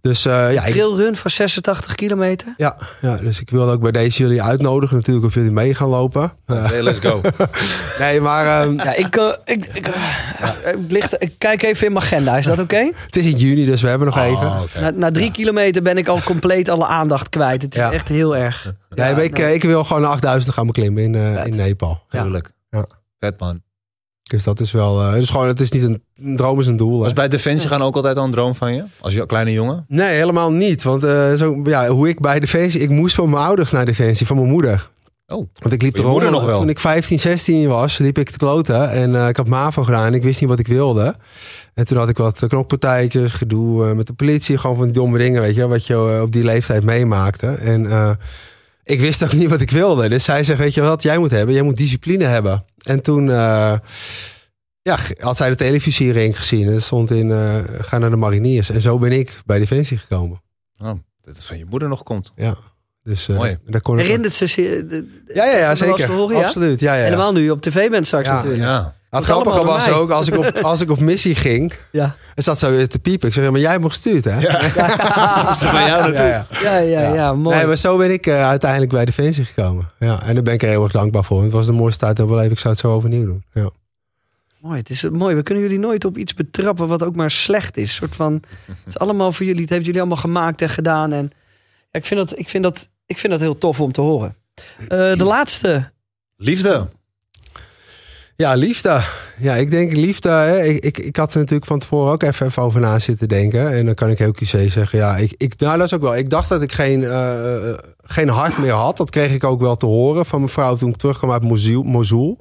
[0.05, 2.55] Dus eh, ja, Trailrun van 86 kilometer.
[2.57, 5.89] ja, ja, dus ik wilde ook bij deze jullie uitnodigen natuurlijk of jullie mee gaan
[5.89, 6.33] lopen.
[6.47, 7.21] Hey, let's go.
[7.99, 12.37] nee, maar ehm, Ja, ik, eh, ik, ik, eh, ik kijk even in mijn agenda.
[12.37, 12.91] Is dat oké?
[13.07, 14.47] het is in juni, dus we hebben nog even.
[14.47, 14.81] Oh, oké.
[14.81, 17.63] Na, na drie kilometer ben ik al compleet alle aandacht kwijt.
[17.63, 17.93] Het is Ja.
[17.93, 18.73] echt heel erg.
[18.95, 19.55] Nee, Ja, ik, nee.
[19.55, 22.03] ik wil gewoon de 8000 gaan beklimmen in, in Nepal.
[22.09, 22.23] Ja.
[22.23, 22.51] Tuurlijk.
[22.71, 22.85] Ja.
[23.21, 23.63] Vet man.
[24.25, 25.01] Dus dat is wel.
[25.01, 26.99] het is gewoon, het is niet een, een droom, is een doel.
[26.99, 28.85] Was bij Defensie gaan ook altijd al een droom van je?
[29.01, 29.85] Als je kleine jongen?
[29.89, 30.83] Nee, helemaal niet.
[30.83, 32.81] Want eh, zo, ja, hoe ik bij Defensie.
[32.81, 34.91] Ik moest van mijn ouders naar Defensie, van mijn moeder.
[35.27, 36.59] Oh, Want ik liep er moeder nog wel?
[36.59, 38.91] Toen ik 15, 16 was, liep ik te kloten.
[38.91, 41.17] En eh, ik had MAVO gedaan en ik wist niet wat ik wilde.
[41.75, 44.59] En toen had ik wat knokpartijtjes, gedoe met de politie.
[44.59, 47.47] Gewoon van die domme dingen, weet je, wat je op die leeftijd meemaakte.
[47.47, 47.87] En
[48.85, 50.09] ik wist ook niet wat ik wilde.
[50.09, 51.55] Dus zij zegt, weet je wat jij moet hebben?
[51.55, 52.65] Jij moet discipline hebben.
[52.85, 53.31] En toen...
[53.31, 53.75] eh,
[54.83, 56.69] ja, had zij de televisiering gezien.
[56.69, 58.71] En stond in, eh, ga naar de mariniers.
[58.71, 60.43] En zo ben ik bij Defensie gekomen.
[60.83, 60.87] oh,
[61.25, 62.33] dat het van je moeder nog komt.
[62.37, 62.57] Ja.
[63.03, 63.59] Dus eh, Mooi.
[63.67, 64.05] daar kon ik...
[64.07, 64.83] Herinnert ze zich?
[65.35, 66.11] Ja, ja, ja, zeker.
[66.11, 66.45] horen, ja?
[66.45, 66.81] Absoluut.
[66.81, 67.05] Ja, ja, ja.
[67.05, 68.35] Helemaal nu je op tv bent straks Ja.
[68.35, 68.63] natuurlijk.
[68.63, 68.95] Ja.
[69.15, 69.95] Het Dat grappige was mij.
[69.95, 72.17] ook, als ik, op, als ik op missie ging, Ja.
[72.35, 73.29] en zat zo weer te piepen.
[73.29, 74.39] Ik zeg, ja, maar jij hebt me gestuurd, hè?
[74.41, 74.63] Ja,
[75.49, 76.27] Moest het van jou naartoe?
[76.27, 76.47] ja.
[76.63, 77.33] Ja, ja, ja, Ja.
[77.33, 77.57] mooi.
[77.57, 79.91] Nee, maar zo ben ik eh, uiteindelijk bij Defensie gekomen.
[79.99, 81.43] Ja, en daar ben ik er heel erg dankbaar voor.
[81.43, 82.53] Het was de mooiste tijd in mijn leven.
[82.53, 83.45] Ik zou het zo overnieuw doen.
[83.53, 83.71] Ja.
[84.61, 85.35] Mooi, het is mooi.
[85.35, 87.95] We kunnen jullie nooit op iets betrappen wat ook maar slecht is.
[87.95, 89.61] soort van, het is allemaal voor jullie.
[89.61, 91.13] Het heeft jullie allemaal gemaakt en gedaan.
[91.13, 91.31] En
[91.91, 94.35] ja, ik, vind dat, ik, vind dat, ik vind dat heel tof om te horen.
[94.79, 95.91] Eh, de laatste.
[96.37, 96.89] Liefde.
[98.37, 99.05] Ja, liefde.
[99.39, 100.29] Ja, ik denk liefde.
[100.29, 100.63] Hè.
[100.63, 103.73] Ik, ik, ik had er natuurlijk van tevoren ook even, even over na zitten denken.
[103.73, 104.99] En dan kan ik heel cliché zeggen.
[104.99, 106.17] Ja, ik, ik, nou, dat is ook wel.
[106.17, 108.97] Ik dacht dat ik geen, eh, eh, geen hart meer had.
[108.97, 111.83] Dat kreeg ik ook wel te horen van mijn vrouw toen ik terugkwam uit Mosul.
[111.83, 112.39] Mosul.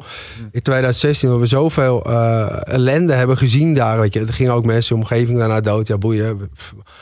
[0.51, 3.99] In 2016, waar we zoveel eh, ellende hebben gezien daar.
[3.99, 4.19] Weet je.
[4.19, 5.87] Er gingen ook mensen in de omgeving daarna dood.
[5.87, 6.49] Ja, boeien.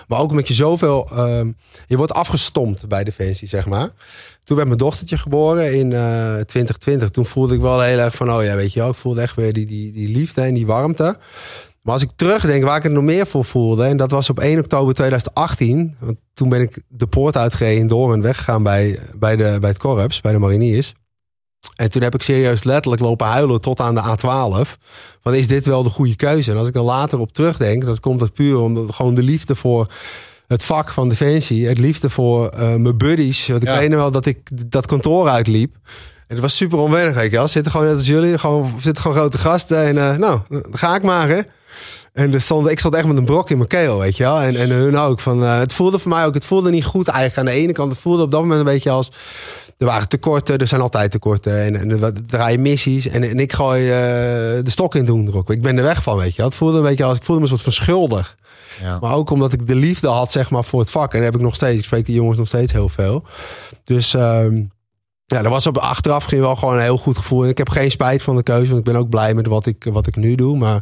[0.08, 1.10] Maar ook omdat je zoveel...
[1.12, 1.52] ehm,
[1.88, 3.90] je wordt afgestompt bij Defensie, zeg maar.
[4.52, 7.10] Toen werd mijn dochtertje geboren in eh 2020.
[7.10, 9.36] Toen voelde ik wel heel erg van, oh ja, weet je wel, ik voelde echt
[9.36, 11.18] weer die, die, die liefde en die warmte.
[11.82, 14.40] Maar als ik terugdenk waar ik het nog meer voor voelde, en dat was op
[14.40, 15.96] 1 oktober 2018.
[16.00, 19.80] Want toen ben ik de poort uitgereden door en weggegaan bij, bij, de, bij het
[19.80, 20.94] korps, bij de mariniers.
[21.76, 24.80] En toen heb ik serieus letterlijk lopen huilen tot aan de A12.
[25.22, 26.52] Van is dit wel de goede keuze?
[26.52, 29.56] En als ik er later op terugdenk, dat komt dat puur omdat gewoon de liefde
[29.56, 29.88] voor
[30.52, 31.68] het vak van Defensie.
[31.68, 33.48] Het liefde voor eh, mijn buddies.
[33.48, 33.78] Want ik Ja.
[33.78, 34.38] weet nog wel dat ik
[34.72, 35.76] dat kantoor uitliep.
[36.28, 37.48] En het was super onwennig, weet je wel.
[37.48, 39.84] Zitten gewoon net als jullie, gewoon, zitten gewoon grote gasten.
[39.86, 40.40] En eh, nou,
[40.72, 41.40] ga ik maar, hè.
[42.14, 44.42] En er stond, ik stond echt met een brok in mijn keel, weet je wel.
[44.42, 45.20] En, en hun ook.
[45.20, 47.50] Van, eh, het voelde voor mij ook, het voelde niet goed eigenlijk.
[47.50, 49.12] Aan de ene kant, het voelde op dat moment een beetje als...
[49.82, 51.62] Er waren tekorten, er zijn altijd tekorten.
[51.62, 53.08] En, en er draaien missies.
[53.08, 53.94] En, en ik gooi eh,
[54.64, 55.52] de stok in toen erop.
[55.52, 56.44] Ik ben er weg van, weet je.
[56.44, 58.36] Het voelde een beetje als, ik voelde me een soort van schuldig.
[58.82, 58.98] Ja.
[59.00, 61.12] Maar ook omdat ik de liefde had, zeg maar, voor het vak.
[61.12, 61.78] En dat heb ik nog steeds.
[61.78, 63.24] Ik spreek die jongens nog steeds heel veel.
[63.84, 64.64] Dus ehm,
[65.26, 67.44] ja, dat was op achteraf ging wel gewoon een heel goed gevoel.
[67.44, 69.66] En ik heb geen spijt van de keuze, want ik ben ook blij met wat
[69.66, 70.58] ik, wat ik nu doe.
[70.58, 70.82] Maar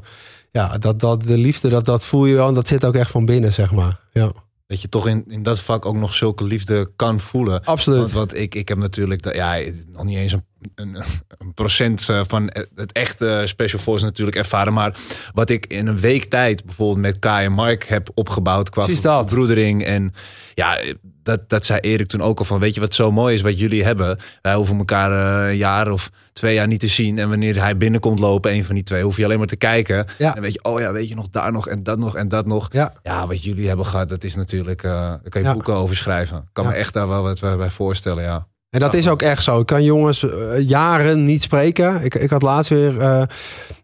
[0.51, 2.47] ja, dat, dat, de liefde, dat, dat voel je wel.
[2.47, 3.99] En dat zit ook echt van binnen, zeg maar.
[4.11, 4.31] Ja,
[4.70, 7.63] Dat je toch in, in dat vak ook nog zulke liefde kan voelen.
[7.63, 8.11] absoluut.
[8.11, 10.43] Want ik, ik heb natuurlijk, ja, nog niet eens een,
[10.76, 10.97] een,
[11.38, 14.74] een procent eh, van het echte Special Force natuurlijk ervaren.
[14.74, 14.95] Maar
[15.34, 18.86] wat ik in een week tijd bijvoorbeeld met Kai en Mark heb opgebouwd qua
[19.26, 19.84] verbroedering.
[19.84, 20.14] En
[20.53, 20.78] ja,
[21.24, 23.60] dat, dat zei Erik toen ook al van, weet je wat zo mooi is wat
[23.60, 24.20] jullie hebben?
[24.41, 25.12] Wij hoeven elkaar
[25.43, 27.20] eh, een jaar of twee jaar niet te zien.
[27.20, 30.05] En wanneer hij binnenkomt lopen, een van die twee, hoef je alleen maar te kijken.
[30.18, 30.36] Ja.
[30.36, 32.45] En weet je, oh ja, weet je nog daar nog en dat nog en dat
[32.45, 32.68] nog.
[32.72, 35.53] Ja, Ja, wat jullie hebben gehad, dat is natuurlijk, eh daar kan je Ja.
[35.53, 36.38] boeken over schrijven.
[36.38, 38.47] Ik kan me echt daar wel wat bij voorstellen, ja.
[38.70, 39.59] En dat is ook echt zo.
[39.59, 42.03] Ik kan jongens eh, jaren niet spreken.
[42.03, 42.89] Ik, ik had laatst weer...
[42.99, 43.28] eh, nou,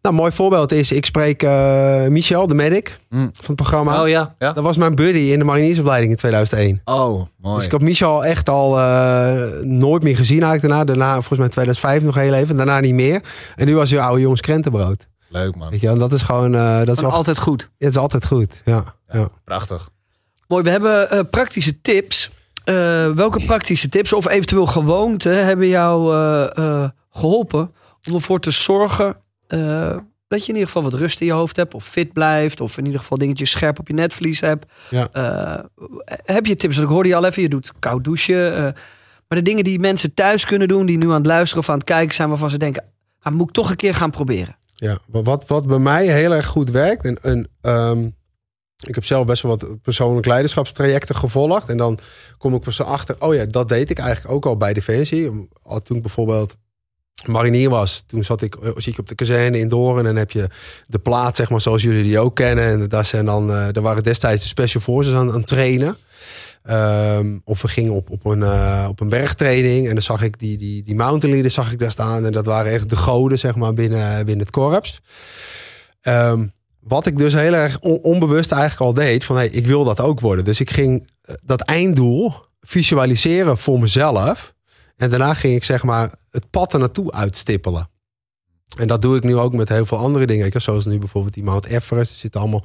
[0.01, 0.91] een mooi voorbeeld is...
[0.91, 3.29] Ik spreek eh, Michel, de medic Mm.
[3.33, 4.01] van het programma.
[4.01, 4.53] Oh ja, ja.
[4.53, 6.81] Dat was mijn buddy in de mariniersopleiding in 2001.
[6.85, 7.55] Oh, mooi.
[7.55, 8.69] Dus ik had Michel echt al
[9.63, 10.83] nooit meer gezien eigenlijk daarna.
[10.83, 12.57] Daarna, volgens mij 2005 nog heel even.
[12.57, 13.21] Daarna niet meer.
[13.55, 15.07] En nu was hij oude jongens krentenbrood.
[15.29, 15.69] Leuk man.
[15.69, 15.95] Weet je, wel.
[15.95, 16.55] en dat is gewoon...
[16.55, 17.69] eh, dat is wel, Altijd goed.
[17.77, 18.53] het is altijd goed.
[18.65, 18.83] Ja,
[19.13, 19.27] ja.
[19.43, 19.89] Prachtig.
[20.47, 22.31] Mooi, we hebben praktische tips.
[22.65, 27.73] Eh, welke praktische tips of eventueel gewoonten hebben jou eh, eh, geholpen
[28.07, 29.17] om ervoor te zorgen
[30.27, 32.77] dat je in ieder geval wat rust in je hoofd hebt of fit blijft of
[32.77, 34.65] in ieder geval dingetjes scherp op je netvlies hebt.
[34.89, 35.09] Ja.
[36.25, 36.75] Heb je tips?
[36.75, 38.51] Want ik hoorde je al even, je doet koud douchen.
[39.27, 41.75] maar de dingen die mensen thuis kunnen doen, die nu aan het luisteren of aan
[41.77, 42.83] het kijken zijn, waarvan ze denken,
[43.21, 44.55] ah, moet ik toch een keer gaan proberen.
[44.75, 47.05] Ja, wa- wat, wat bij mij heel erg goed werkt.
[47.05, 48.09] En, en, ehm,
[48.77, 51.69] ik heb zelf best wel wat persoonlijk leiderschapstrajecten gevolgd.
[51.69, 51.99] En dan
[52.37, 55.47] kom ik pas achter, oh ja, dat deed ik eigenlijk ook al bij Defensie.
[55.63, 56.55] Al Toen ik bijvoorbeeld
[57.25, 58.03] marinier was.
[58.07, 59.97] Toen zat ik, eh, ik op de kazerne in Doorn.
[59.97, 60.47] En dan heb je
[60.85, 62.65] de plaats, zeg maar, zoals jullie die ook kennen.
[62.65, 65.97] En daar, zijn dan, uh, daar waren destijds de Special Forces aan, aan trainen.
[66.69, 69.87] Um, of we gingen op, op, een, uh, op een bergtraining.
[69.87, 72.25] En dan zag ik die, die, die mountain leaders zag ik daar staan.
[72.25, 75.01] En dat waren echt de goden, zeg maar, binnen, binnen het korps.
[76.01, 76.53] Um,
[76.87, 79.23] wat ik dus heel erg on, onbewust eigenlijk al deed.
[79.23, 80.45] Van hey, ik wil dat ook worden.
[80.45, 81.07] Dus ik ging
[81.41, 84.53] dat einddoel visualiseren voor mezelf.
[84.97, 87.89] En daarna ging ik zeg maar het pad er naartoe uitstippelen.
[88.77, 90.61] En dat doe ik nu ook met heel veel andere dingen.
[90.61, 91.67] Zoals nu bijvoorbeeld die Mount
[92.01, 92.63] zit allemaal,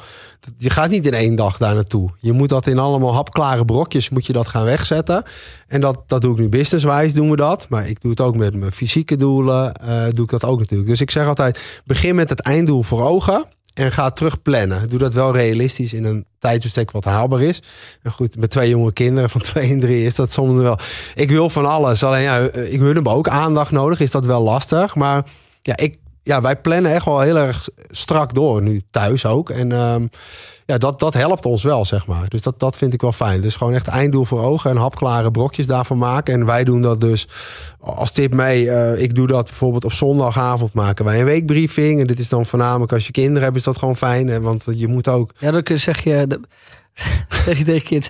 [0.56, 2.10] je gaat niet in één dag daar naartoe.
[2.18, 5.22] Je moet dat in allemaal hapklare brokjes moet je dat gaan wegzetten.
[5.66, 7.68] En dat, dat doe ik nu businesswijs doen we dat.
[7.68, 9.72] Maar ik doe het ook met mijn fysieke doelen.
[9.84, 10.88] Uh, doe ik dat ook natuurlijk.
[10.88, 13.44] Dus ik zeg altijd, begin met het einddoel voor ogen.
[13.80, 14.88] En ga terug plannen.
[14.88, 17.62] Doe dat wel realistisch in een tijdsbestek wat haalbaar is.
[18.02, 20.78] En goed, met twee jonge kinderen van twee en drie is dat soms wel.
[21.14, 22.02] Ik wil van alles.
[22.02, 24.00] Alleen ja, ik hun hebben ook aandacht nodig.
[24.00, 24.94] Is dat wel lastig.
[24.94, 25.24] Maar
[25.62, 28.62] ja, ik, ja, wij plannen echt wel heel erg strak door.
[28.62, 29.50] Nu thuis ook.
[29.50, 30.10] En um,
[30.66, 32.28] ja, dat, dat helpt ons wel, zeg maar.
[32.28, 33.40] Dus dat, dat vind ik wel fijn.
[33.40, 36.34] Dus gewoon echt einddoel voor ogen en hapklare brokjes daarvan maken.
[36.34, 37.28] En wij doen dat dus
[37.80, 38.64] als tip mee.
[38.64, 42.00] Uh, ik doe dat bijvoorbeeld op zondagavond maken wij een weekbriefing.
[42.00, 44.42] En dit is dan voornamelijk als je kinderen hebt, is dat gewoon fijn.
[44.42, 45.32] Want je moet ook.
[45.38, 46.40] Ja, dan zeg je,
[47.44, 48.08] zeg je tegen kids.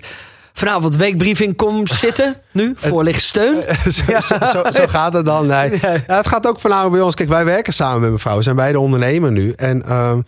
[0.53, 3.55] Vanavond weekbriefing, kom zitten nu, voorlichtsteun.
[3.91, 4.21] zo, ja.
[4.21, 5.45] zo, zo, zo, gaat het dan.
[5.47, 5.79] Nee.
[5.81, 7.15] Ja, het gaat ook voornamelijk bij ons.
[7.15, 8.37] Kijk, wij werken samen met mijn vrouw.
[8.37, 9.53] We zijn beide ondernemer nu.
[9.55, 10.25] En um,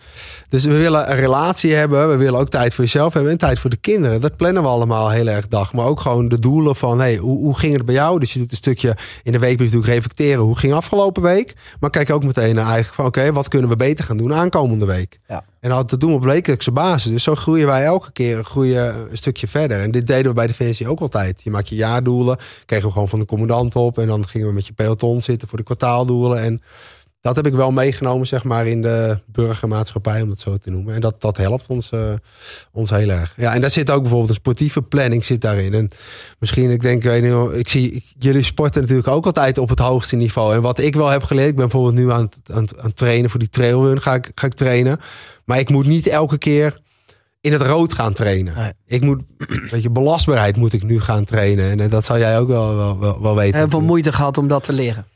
[0.54, 2.08] dus we willen een relatie hebben.
[2.08, 4.20] We willen ook tijd voor jezelf hebben en tijd voor de kinderen.
[4.20, 5.72] Dat plannen we allemaal heel erg dag.
[5.72, 8.18] Maar ook gewoon de doelen van, hey, hoe, hoe ging het bij jou?
[8.18, 10.42] Dus je doet een stukje in de weekbrief natuurlijk reflecteren.
[10.42, 11.54] Hoe ging afgelopen week?
[11.80, 14.34] Maar kijk ook meteen naar eigenlijk van, oké, okay, wat kunnen we beter gaan doen
[14.34, 15.18] aankomende week?
[15.28, 15.44] Ja.
[15.60, 17.10] En dat doen we op wekelijkse basis.
[17.10, 19.80] Dus zo groeien wij elke keer een, groeien een stukje verder.
[19.80, 21.42] En dit deden we bij Defensie ook altijd.
[21.42, 21.74] Je maakt je
[22.64, 23.98] Kregen we gewoon van de commandant op.
[23.98, 26.42] En dan gingen we met je peloton zitten voor de kwartaaldoelen.
[26.42, 26.62] En
[27.24, 30.94] dat heb ik wel meegenomen, zeg maar, in de burgermaatschappij, om het zo te noemen.
[30.94, 32.00] En dat, dat helpt ons, uh,
[32.72, 33.32] ons heel erg.
[33.36, 35.74] Ja, en daar zit ook bijvoorbeeld een sportieve planning zit daarin.
[35.74, 35.90] En
[36.38, 40.16] misschien, ik denk, weet niet, ik zie jullie sporten natuurlijk ook altijd op het hoogste
[40.16, 40.54] niveau.
[40.54, 43.30] En wat ik wel heb geleerd, ik ben bijvoorbeeld nu aan, aan, aan het trainen
[43.30, 45.00] voor die trailrun, ga ik, ga ik trainen.
[45.44, 46.80] Maar ik moet niet elke keer
[47.44, 48.54] in het rood gaan trainen.
[48.56, 48.72] Nee.
[48.86, 49.22] Ik moet,
[49.70, 51.70] weet je, belastbaarheid moet ik nu gaan trainen.
[51.70, 53.58] En, en dat zou jij ook wel, wel, wel, wel weten.
[53.58, 55.06] Heel veel moeite gehad om dat te leren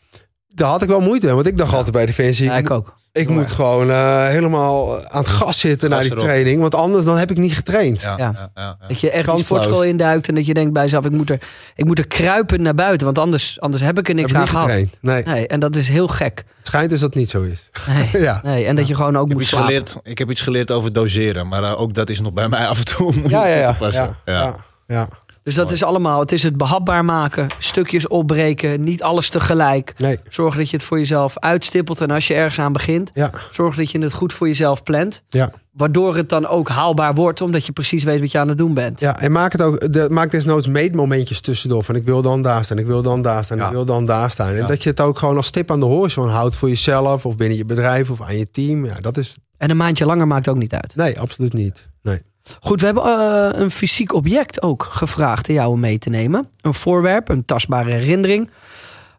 [0.59, 2.45] daar had ik wel moeite Want ik dacht altijd bij Defensie...
[2.45, 2.97] Ja, ik ook.
[3.13, 6.25] Ik moet gewoon uh, helemaal aan het gas zitten naar die erop.
[6.25, 6.61] training.
[6.61, 8.01] Want anders dan heb ik niet getraind.
[8.01, 8.51] Ja, ja.
[8.55, 10.29] ja dat je echt die sportschool induikt.
[10.29, 11.41] En dat je denkt bij jezelf, ik moet er,
[11.75, 13.07] ik moet er kruipen naar buiten.
[13.07, 14.67] Want anders, anders heb ik er niks heb aan gehad.
[14.67, 14.91] Nee.
[15.01, 15.47] nee.
[15.47, 16.45] En dat is heel gek.
[16.57, 17.71] Het schijnt dus dat het niet zo is.
[17.87, 18.41] Nee, ja.
[18.45, 18.65] nee.
[18.65, 19.67] En dat je gewoon ook moet slapen.
[19.67, 21.49] Geleerd, ik heb iets geleerd over doseren.
[21.49, 23.79] Maar uh, ook dat is nog bij mij af en toe om ja, ja, te
[23.79, 24.17] passen.
[24.25, 24.55] ja.
[24.87, 25.09] ja.
[25.49, 29.94] Dus dat is allemaal, het is het behapbaar maken, stukjes opbreken, niet alles tegelijk.
[29.96, 30.18] Nee.
[30.28, 33.30] Zorg dat je het voor jezelf uitstippelt en als je ergens aan begint, ja.
[33.51, 35.22] zorg dat je het goed voor jezelf plant.
[35.28, 35.51] Ja.
[35.72, 38.74] Waardoor het dan ook haalbaar wordt, omdat je precies weet wat je aan het doen
[38.74, 39.01] bent.
[39.01, 41.84] Ja, en maak het ook, de, maak desnoods meetmomentjes tussendoor.
[41.84, 43.66] Van ik wil dan daar staan, ik wil dan daar staan, ja.
[43.66, 44.55] ik wil dan daar staan.
[44.55, 47.36] En dat je het ook gewoon als stip aan de horizon houdt voor jezelf of
[47.36, 48.84] binnen je bedrijf of aan je team.
[48.84, 49.36] Ja, dat is.
[49.57, 50.96] En een maandje langer maakt ook niet uit.
[50.96, 51.88] Nee, absoluut niet.
[52.03, 52.22] Nee.
[52.61, 56.51] Goed, we hebben uh, een fysiek object ook gevraagd aan jou om mee te nemen.
[56.61, 58.51] Een voorwerp, een tastbare herinnering.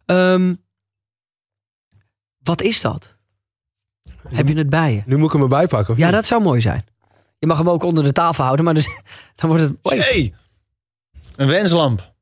[0.05, 0.63] Um,
[2.43, 3.15] wat is dat?
[4.03, 5.01] Nu, Heb je het bij je?
[5.05, 5.95] Nu moet ik hem erbij pakken.
[5.97, 6.13] ja, niet?
[6.13, 6.86] dat zou mooi zijn.
[7.39, 8.88] Je mag hem ook onder de tafel houden, maar dus,
[9.36, 9.77] dan wordt het.
[9.82, 10.34] Hey,
[11.36, 12.13] een wenslamp.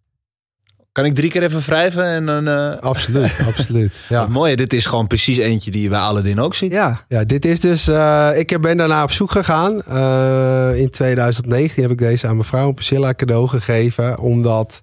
[0.97, 2.47] Kan ik drie keer even wrijven en dan...
[2.47, 2.77] Uh...
[2.79, 3.93] Absoluut, absoluut.
[4.09, 4.21] Ja.
[4.21, 6.71] Het mooie, dit is gewoon precies eentje die je bij Aladdin ook ziet.
[6.71, 7.87] Ja, ja dit is dus...
[7.87, 9.81] Uh, ik ben daarna op zoek gegaan.
[9.89, 14.19] Uh, in 2019 heb ik deze aan mijn vrouw Priscilla cadeau gegeven.
[14.19, 14.81] Omdat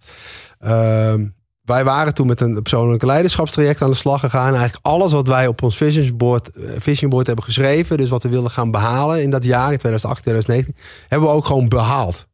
[0.61, 1.27] ehm,
[1.63, 4.55] wij waren toen met een persoonlijke leiderschapstraject aan de slag gegaan.
[4.55, 7.97] Eigenlijk alles wat wij op ons vision board, vision board hebben geschreven.
[7.97, 10.77] Dus wat we wilden gaan behalen in dat jaar, in 2018, 2019.
[11.09, 12.27] Hebben we ook gewoon behaald.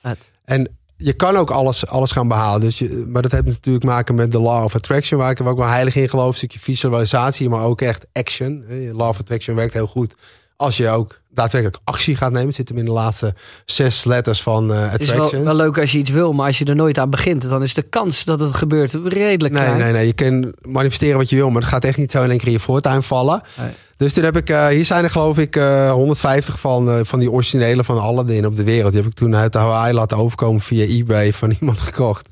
[0.00, 0.30] Het.
[0.44, 2.60] En je kan ook alles, alles gaan behalen.
[2.60, 5.58] Dus je, maar dat heeft natuurlijk maken met de law of attraction, waar ik ook
[5.58, 6.28] wel heilig in geloof.
[6.28, 8.64] Een stukje visualisatie, maar ook echt action.
[8.92, 10.14] Law of attraction werkt heel goed
[10.56, 12.46] als je ook daadwerkelijk actie gaat nemen.
[12.46, 13.34] Het zit hem in de laatste
[13.64, 15.18] zes letters van uh, attraction.
[15.18, 17.10] Het is wel, wel, leuk als je iets wil, maar als je er nooit aan
[17.10, 19.78] begint, dan is de kans dat het gebeurt redelijk nee, klein.
[19.78, 22.30] Nee, nee, je kan manifesteren wat je wil, maar het gaat echt niet zo in
[22.30, 23.42] één keer in je voortuin vallen.
[23.58, 23.70] Nee.
[23.96, 27.18] Dus toen heb ik, uh, hier zijn er geloof ik uh, 150 van, uh, van
[27.18, 28.92] die originele van Aladdin op de wereld.
[28.92, 32.28] Die heb ik toen uit Hawaii laten overkomen via eBay van iemand gekocht.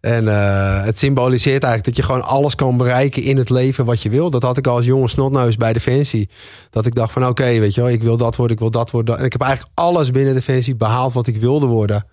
[0.00, 4.02] En uh, het symboliseert eigenlijk dat je gewoon alles kan bereiken in het leven wat
[4.02, 4.30] je wil.
[4.30, 6.28] Dat had ik al als jonge snotneus bij Defensie.
[6.70, 8.90] Dat ik dacht van oké, weet je wel, ik wil dat worden, ik wil dat
[8.90, 9.18] worden.
[9.18, 12.06] En ik heb eigenlijk alles binnen Defensie behaald wat ik wilde worden.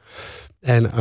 [0.61, 0.91] En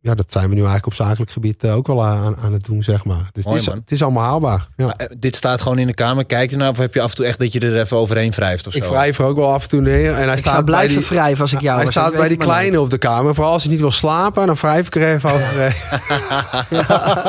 [0.00, 2.64] ja, dat zijn we nu eigenlijk op zakelijk gebied eh, ook wel aan, aan het
[2.64, 3.28] doen, zeg maar.
[3.32, 4.66] Dus Mooi, het, is, het is allemaal haalbaar.
[4.76, 4.86] Ja.
[4.86, 6.24] Maar, eh, dit staat gewoon in de kamer.
[6.24, 8.30] Kijk je nou of heb je af en toe echt dat je er even overheen
[8.30, 8.78] wrijft of zo?
[8.78, 10.14] Ik wrijf er ook wel af en toe neer.
[10.14, 11.94] En hij Ik staat zou bij blijven die, wrijven als ik jou hij was.
[11.94, 13.34] staat Ik bij die kleine op de kamer.
[13.34, 15.72] Vooral als hij niet wil slapen, dan wrijf ik er even overheen.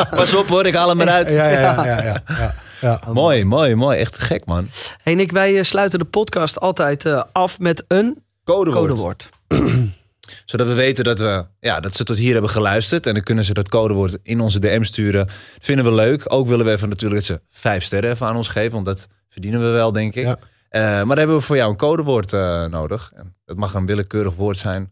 [0.17, 1.30] Pas op hoor, ik haal hem eruit.
[1.32, 1.86] Ja, ja, ja.
[1.86, 2.99] ja, ja, ja, ja.
[3.13, 3.99] Mooi, mooi, mooi.
[3.99, 4.67] Echt gek man.
[5.03, 8.88] Hey Nick, wij eh, sluiten de podcast altijd af met een Codewoord.
[8.89, 9.30] codewoord.
[10.45, 13.05] Zodat we weten dat, we, ja, dat ze tot hier hebben geluisterd.
[13.05, 15.25] En dan kunnen ze dat codewoord in onze DM sturen.
[15.25, 16.23] Dat vinden we leuk.
[16.25, 18.71] Ook willen we even natuurlijk dat ze vijf sterren even aan ons geven.
[18.71, 20.23] Want dat verdienen we wel, denk ik.
[20.23, 20.39] Ja.
[20.69, 23.11] Eh, maar dan hebben we voor jou een codewoord eh, nodig.
[23.15, 24.91] En het mag een willekeurig woord zijn.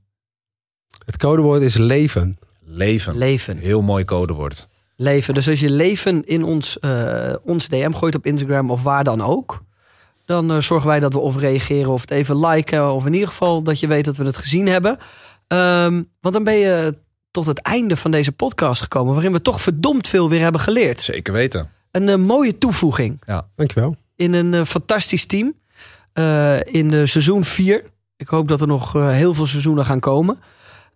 [1.05, 2.37] Het codewoord is leven.
[2.63, 3.17] Leven.
[3.17, 3.57] Leven.
[3.57, 4.67] Heel mooi codewoord.
[4.95, 5.33] Leven.
[5.33, 9.21] Dus als je leven in ons, eh, ons DM gooit op Instagram of waar dan
[9.21, 9.65] ook.
[10.25, 12.91] Dan zorgen wij dat we of reageren of het even liken.
[12.91, 14.97] Of in ieder geval dat je weet dat we het gezien hebben.
[15.47, 16.97] Ehm, want dan ben je
[17.31, 19.13] tot het einde van deze podcast gekomen.
[19.13, 21.01] Waarin we toch verdomd veel weer hebben geleerd.
[21.01, 21.69] Zeker weten.
[21.91, 23.21] Een eh, mooie toevoeging
[23.55, 23.95] Dankjewel.
[24.15, 25.53] in een eh, fantastisch team.
[26.13, 27.83] eh, in de seizoen 4.
[28.17, 30.39] Ik hoop dat er nog heel veel seizoenen gaan komen.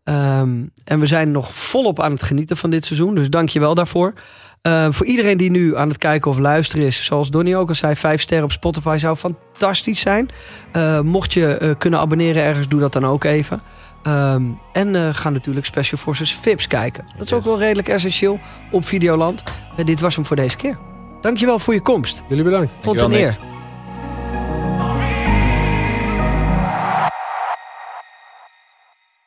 [0.03, 3.15] Ehm, en we zijn nog volop aan het genieten van dit seizoen.
[3.15, 4.13] Dus dank je wel daarvoor.
[4.61, 7.75] Eh, voor iedereen die nu aan het kijken of luisteren is, zoals Donnie ook al
[7.75, 10.29] zei, vijf sterren op Spotify zou fantastisch zijn.
[10.71, 13.61] Eh, mocht je eh, kunnen abonneren ergens, doe dat dan ook even.
[14.03, 17.05] Ehm, en eh, ga natuurlijk Special Forces Vips kijken.
[17.17, 18.39] Dat is ook wel redelijk essentieel
[18.71, 19.43] op Videoland.
[19.77, 20.77] Eh, dit was hem voor deze keer.
[21.21, 22.23] Dankjewel voor je komst.
[22.27, 22.73] Jullie bedankt.
[22.81, 23.50] Vond een eer.